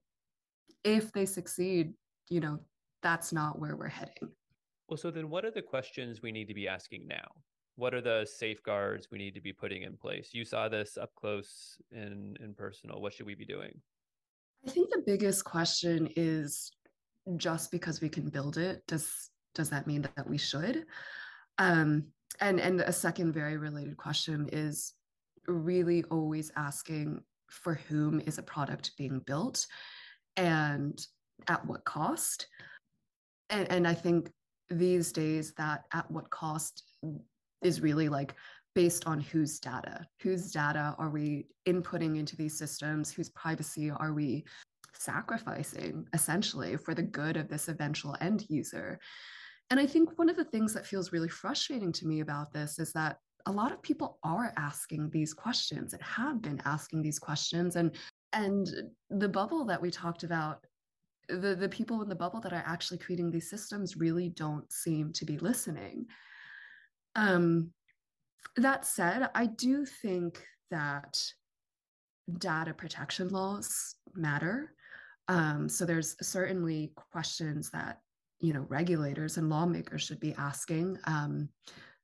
if 0.83 1.11
they 1.11 1.25
succeed, 1.25 1.93
you 2.29 2.39
know, 2.39 2.59
that's 3.01 3.31
not 3.31 3.59
where 3.59 3.75
we're 3.75 3.87
heading. 3.87 4.29
Well, 4.87 4.97
so 4.97 5.11
then 5.11 5.29
what 5.29 5.45
are 5.45 5.51
the 5.51 5.61
questions 5.61 6.21
we 6.21 6.31
need 6.31 6.47
to 6.47 6.53
be 6.53 6.67
asking 6.67 7.07
now? 7.07 7.27
What 7.75 7.93
are 7.93 8.01
the 8.01 8.27
safeguards 8.29 9.07
we 9.11 9.17
need 9.17 9.35
to 9.35 9.41
be 9.41 9.53
putting 9.53 9.83
in 9.83 9.95
place? 9.95 10.29
You 10.33 10.43
saw 10.43 10.67
this 10.67 10.97
up 10.97 11.13
close 11.15 11.77
and 11.91 12.37
in 12.37 12.53
personal. 12.53 13.01
What 13.01 13.13
should 13.13 13.25
we 13.25 13.35
be 13.35 13.45
doing? 13.45 13.79
I 14.67 14.71
think 14.71 14.89
the 14.89 15.03
biggest 15.05 15.45
question 15.45 16.09
is 16.15 16.71
just 17.37 17.71
because 17.71 18.01
we 18.01 18.09
can 18.09 18.29
build 18.29 18.57
it, 18.57 18.83
does 18.87 19.29
does 19.55 19.69
that 19.69 19.87
mean 19.87 20.07
that 20.15 20.29
we 20.29 20.37
should? 20.37 20.85
Um, 21.57 22.05
and 22.41 22.59
and 22.59 22.81
a 22.81 22.91
second 22.91 23.33
very 23.33 23.57
related 23.57 23.95
question 23.97 24.49
is 24.51 24.93
really 25.47 26.03
always 26.05 26.51
asking 26.55 27.21
for 27.49 27.75
whom 27.87 28.19
is 28.21 28.37
a 28.37 28.43
product 28.43 28.91
being 28.97 29.19
built 29.19 29.65
and 30.39 31.05
at 31.47 31.65
what 31.65 31.83
cost. 31.83 32.47
And, 33.49 33.69
and 33.69 33.87
I 33.87 33.93
think 33.93 34.31
these 34.69 35.11
days 35.11 35.53
that 35.57 35.83
at 35.93 36.09
what 36.09 36.29
cost 36.29 36.83
is 37.61 37.81
really 37.81 38.07
like 38.07 38.33
based 38.73 39.05
on 39.05 39.19
whose 39.19 39.59
data? 39.59 40.05
Whose 40.21 40.51
data 40.51 40.95
are 40.97 41.09
we 41.09 41.47
inputting 41.67 42.17
into 42.17 42.37
these 42.37 42.57
systems? 42.57 43.11
Whose 43.11 43.29
privacy 43.29 43.89
are 43.91 44.13
we 44.13 44.45
sacrificing 44.93 46.05
essentially 46.13 46.77
for 46.77 46.93
the 46.93 47.01
good 47.01 47.35
of 47.35 47.49
this 47.49 47.67
eventual 47.67 48.15
end 48.21 48.45
user? 48.49 48.99
And 49.71 49.79
i 49.79 49.85
think 49.85 50.17
one 50.17 50.29
of 50.29 50.35
the 50.35 50.45
things 50.45 50.73
that 50.73 50.87
feels 50.87 51.11
really 51.11 51.29
frustrating 51.29 51.91
to 51.91 52.07
me 52.07 52.21
about 52.21 52.51
this 52.51 52.79
is 52.79 52.91
that 52.93 53.17
a 53.45 53.51
lot 53.51 53.71
of 53.71 53.81
people 53.83 54.17
are 54.23 54.51
asking 54.57 55.09
these 55.11 55.33
questions 55.33 55.93
and 55.93 56.01
have 56.01 56.41
been 56.41 56.61
asking 56.65 57.01
these 57.03 57.19
questions 57.19 57.75
and 57.75 57.91
and 58.33 58.69
the 59.09 59.29
bubble 59.29 59.65
that 59.65 59.81
we 59.81 59.91
talked 59.91 60.23
about 60.23 60.65
the 61.27 61.55
the 61.55 61.69
people 61.69 62.01
in 62.01 62.09
the 62.09 62.15
bubble 62.15 62.41
that 62.41 62.53
are 62.53 62.63
actually 62.65 62.97
creating 62.97 63.29
these 63.31 63.49
systems 63.49 63.97
really 63.97 64.29
don't 64.29 64.71
seem 64.71 65.13
to 65.13 65.25
be 65.25 65.37
listening. 65.37 66.05
Um 67.15 67.71
that 68.55 68.83
said 68.83 69.29
i 69.35 69.45
do 69.45 69.85
think 69.85 70.43
that 70.71 71.21
data 72.37 72.73
protection 72.73 73.29
laws 73.29 73.95
matter. 74.13 74.73
Um, 75.27 75.69
so 75.69 75.85
there's 75.85 76.15
certainly 76.21 76.91
questions 76.95 77.69
that 77.71 77.99
you 78.39 78.53
know 78.53 78.65
regulators 78.69 79.37
and 79.37 79.49
lawmakers 79.49 80.01
should 80.03 80.19
be 80.19 80.33
asking. 80.35 80.97
Um, 81.05 81.49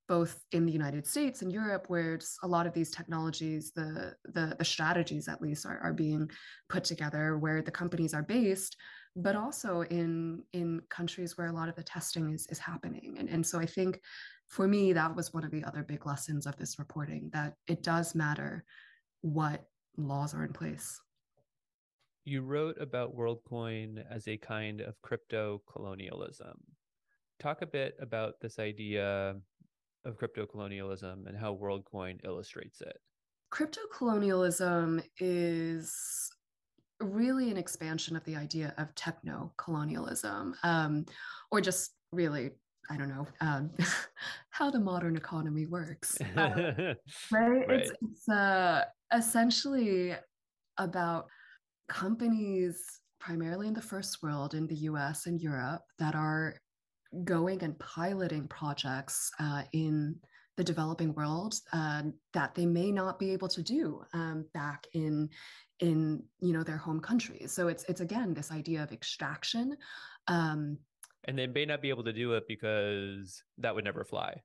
both 0.08 0.40
in 0.52 0.66
the 0.66 0.72
United 0.72 1.06
States 1.08 1.42
and 1.42 1.52
Europe, 1.52 1.86
where 1.88 2.20
a 2.44 2.48
lot 2.48 2.68
of 2.68 2.74
these 2.74 2.92
technologies, 2.92 3.72
the, 3.76 4.14
the, 4.26 4.56
the 4.58 4.66
strategies 4.66 5.28
at 5.28 5.42
least, 5.42 5.66
are, 5.66 5.80
are 5.80 5.94
being 5.94 6.30
put 6.70 6.84
together, 6.84 7.38
where 7.38 7.62
the 7.62 7.72
companies 7.72 8.14
are 8.14 8.24
based, 8.24 8.78
but 9.16 9.36
also 9.36 9.82
in 9.82 10.44
in 10.54 10.82
countries 10.90 11.38
where 11.38 11.48
a 11.48 11.54
lot 11.54 11.70
of 11.70 11.76
the 11.76 11.84
testing 11.84 12.34
is 12.34 12.46
is 12.48 12.60
happening. 12.60 13.16
And, 13.18 13.30
and 13.30 13.46
so 13.46 13.60
I 13.60 13.66
think 13.66 14.00
for 14.48 14.68
me, 14.68 14.94
that 14.94 15.16
was 15.16 15.34
one 15.34 15.44
of 15.44 15.52
the 15.52 15.64
other 15.64 15.84
big 15.84 16.06
lessons 16.06 16.46
of 16.46 16.56
this 16.58 16.78
reporting 16.78 17.30
that 17.34 17.56
it 17.68 17.82
does 17.82 18.14
matter 18.14 18.64
what 19.22 19.66
laws 19.98 20.34
are 20.34 20.44
in 20.44 20.54
place. 20.54 21.00
You 22.26 22.42
wrote 22.42 22.80
about 22.80 23.16
WorldCoin 23.16 24.04
as 24.10 24.28
a 24.28 24.38
kind 24.38 24.82
of 24.82 25.02
crypto 25.02 25.62
colonialism. 25.72 26.58
Talk 27.40 27.62
a 27.62 27.68
bit 27.68 27.96
about 28.00 28.40
this 28.42 28.60
idea 28.60 29.36
of 30.06 30.18
crypto 30.18 30.46
colonialism 30.46 31.26
and 31.28 31.38
how 31.38 31.56
WorldCoin 31.56 32.24
illustrates 32.24 32.82
it. 32.82 32.98
Crypto 33.50 33.82
colonialism 33.92 35.02
is 35.20 36.30
really 37.00 37.52
an 37.52 37.58
expansion 37.58 38.16
of 38.16 38.24
the 38.24 38.36
idea 38.36 38.74
of 38.78 38.94
techno 38.96 39.52
colonialism, 39.58 40.56
um, 40.64 41.06
or 41.52 41.62
just 41.62 41.94
really, 42.12 42.52
I 42.90 42.98
don't 42.98 43.10
know, 43.10 43.28
um, 43.42 43.72
how 44.50 44.72
the 44.72 44.80
modern 44.80 45.18
economy 45.18 45.66
works. 45.66 46.18
Uh, 46.22 46.36
right? 47.32 47.68
right? 47.68 47.70
It's, 47.70 47.92
it's 48.02 48.30
uh, 48.30 48.86
essentially 49.14 50.16
about 50.78 51.28
companies, 51.88 53.02
primarily 53.20 53.68
in 53.68 53.74
the 53.74 53.82
first 53.82 54.22
world, 54.22 54.54
in 54.54 54.68
the 54.68 54.76
US 54.76 55.26
and 55.26 55.42
Europe, 55.42 55.84
that 56.00 56.16
are 56.16 56.56
going 57.24 57.64
and 57.64 57.78
piloting 57.80 58.48
projects 58.48 59.32
uh, 59.40 59.64
in 59.74 60.16
the 60.58 60.64
developing 60.64 61.14
world 61.14 61.56
uh, 61.74 62.04
that 62.34 62.56
they 62.56 62.66
may 62.66 62.92
not 62.92 63.20
be 63.20 63.32
able 63.32 63.50
to 63.50 63.62
do 63.62 64.02
um, 64.14 64.46
back 64.54 64.88
in 64.94 65.30
in 65.80 66.24
you 66.40 66.54
know 66.54 66.64
their 66.64 66.78
home 66.78 67.00
countries. 67.00 67.52
So 67.52 67.68
it's 67.68 67.84
it's 67.86 68.02
again 68.02 68.34
this 68.34 68.52
idea 68.52 68.82
of 68.84 68.92
extraction 68.92 69.76
um, 70.28 70.78
and 71.28 71.38
they 71.38 71.48
may 71.48 71.66
not 71.66 71.82
be 71.82 71.90
able 71.90 72.04
to 72.04 72.14
do 72.14 72.34
it 72.34 72.44
because 72.48 73.44
that 73.58 73.74
would 73.74 73.84
never 73.84 74.04
fly. 74.04 74.42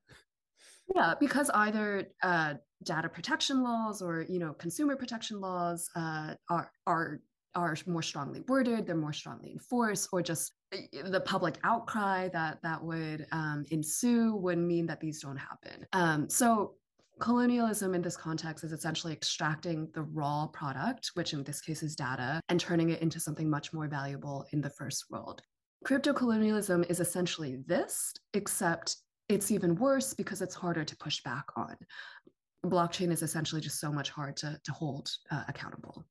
Yeah 0.93 1.13
because 1.19 1.49
either 1.51 2.07
uh, 2.21 2.55
data 2.83 3.07
protection 3.07 3.63
laws 3.63 4.01
or 4.01 4.25
you 4.27 4.39
know 4.39 4.53
consumer 4.53 4.95
protection 4.95 5.39
laws 5.39 5.89
uh, 5.95 6.33
are 6.49 6.71
are 6.85 7.21
are 7.55 7.77
more 7.85 8.01
strongly 8.01 8.41
worded 8.47 8.85
they're 8.85 8.95
more 8.95 9.13
strongly 9.13 9.51
enforced 9.51 10.09
or 10.11 10.21
just 10.21 10.53
the 10.71 11.21
public 11.21 11.57
outcry 11.63 12.29
that 12.29 12.59
that 12.63 12.83
would 12.83 13.27
um, 13.31 13.65
ensue 13.71 14.35
would 14.35 14.57
mean 14.57 14.85
that 14.87 14.99
these 14.99 15.21
don't 15.21 15.37
happen. 15.37 15.85
Um, 15.93 16.29
so 16.29 16.75
colonialism 17.19 17.93
in 17.93 18.01
this 18.01 18.17
context 18.17 18.63
is 18.63 18.71
essentially 18.71 19.13
extracting 19.13 19.89
the 19.93 20.03
raw 20.03 20.47
product, 20.47 21.11
which 21.13 21.33
in 21.33 21.43
this 21.43 21.61
case 21.61 21.83
is 21.83 21.95
data, 21.95 22.41
and 22.49 22.59
turning 22.59 22.89
it 22.89 23.01
into 23.01 23.19
something 23.19 23.49
much 23.49 23.73
more 23.73 23.87
valuable 23.87 24.45
in 24.51 24.61
the 24.61 24.69
first 24.69 25.05
world. 25.09 25.41
Crypto 25.83 26.13
colonialism 26.13 26.85
is 26.89 26.99
essentially 26.99 27.57
this, 27.67 28.13
except 28.33 28.97
it's 29.29 29.51
even 29.51 29.75
worse 29.75 30.13
because 30.13 30.41
it's 30.41 30.55
harder 30.55 30.83
to 30.83 30.97
push 30.97 31.21
back 31.23 31.45
on. 31.55 31.75
Blockchain 32.65 33.11
is 33.11 33.23
essentially 33.23 33.61
just 33.61 33.79
so 33.79 33.91
much 33.91 34.09
hard 34.09 34.37
to, 34.37 34.59
to 34.63 34.71
hold 34.71 35.09
uh, 35.31 35.43
accountable. 35.47 36.05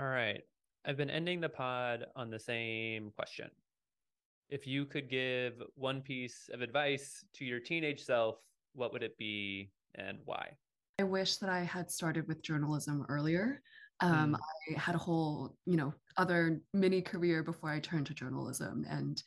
All 0.00 0.06
right. 0.06 0.42
I've 0.88 0.96
been 0.96 1.10
ending 1.10 1.42
the 1.42 1.50
pod 1.50 2.06
on 2.16 2.30
the 2.30 2.38
same 2.38 3.10
question. 3.14 3.50
If 4.48 4.66
you 4.66 4.86
could 4.86 5.10
give 5.10 5.62
one 5.74 6.00
piece 6.00 6.48
of 6.50 6.62
advice 6.62 7.26
to 7.34 7.44
your 7.44 7.60
teenage 7.60 8.02
self, 8.02 8.36
what 8.72 8.94
would 8.94 9.02
it 9.02 9.18
be 9.18 9.70
and 9.96 10.16
why? 10.24 10.48
I 10.98 11.02
wish 11.02 11.36
that 11.36 11.50
I 11.50 11.60
had 11.60 11.90
started 11.90 12.26
with 12.26 12.42
journalism 12.42 13.04
earlier. 13.10 13.60
Um, 14.00 14.34
mm. 14.34 14.76
I 14.76 14.80
had 14.80 14.94
a 14.94 14.98
whole, 14.98 15.54
you 15.66 15.76
know, 15.76 15.92
other 16.16 16.62
mini 16.72 17.02
career 17.02 17.42
before 17.42 17.70
I 17.70 17.80
turned 17.80 18.06
to 18.06 18.14
journalism, 18.14 18.86
and 18.88 19.22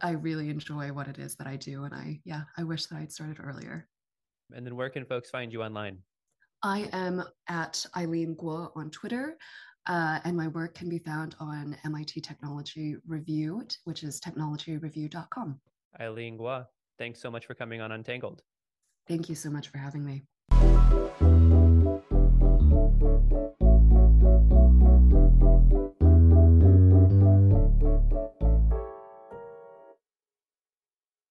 I 0.00 0.12
really 0.12 0.48
enjoy 0.48 0.92
what 0.92 1.08
it 1.08 1.18
is 1.18 1.34
that 1.36 1.48
I 1.48 1.56
do. 1.56 1.84
And 1.84 1.94
I, 1.94 2.20
yeah, 2.24 2.42
I 2.56 2.62
wish 2.62 2.86
that 2.86 2.96
I'd 3.00 3.10
started 3.10 3.38
earlier. 3.42 3.88
And 4.54 4.64
then, 4.64 4.76
where 4.76 4.90
can 4.90 5.04
folks 5.06 5.30
find 5.30 5.52
you 5.52 5.64
online? 5.64 5.98
I 6.62 6.88
am 6.92 7.24
at 7.48 7.84
Eileen 7.96 8.36
Guo 8.36 8.70
on 8.76 8.90
Twitter. 8.90 9.36
Uh, 9.86 10.18
and 10.24 10.36
my 10.36 10.48
work 10.48 10.74
can 10.74 10.88
be 10.88 10.98
found 10.98 11.34
on 11.40 11.76
MIT 11.84 12.20
Technology 12.22 12.96
Review, 13.06 13.62
which 13.84 14.02
is 14.02 14.20
technologyreview.com. 14.20 15.60
Eileen 16.00 16.38
Guo, 16.38 16.66
thanks 16.98 17.20
so 17.20 17.30
much 17.30 17.46
for 17.46 17.54
coming 17.54 17.80
on 17.80 17.92
Untangled. 17.92 18.42
Thank 19.06 19.28
you 19.28 19.34
so 19.34 19.50
much 19.50 19.68
for 19.68 19.78
having 19.78 20.04
me. 20.04 20.24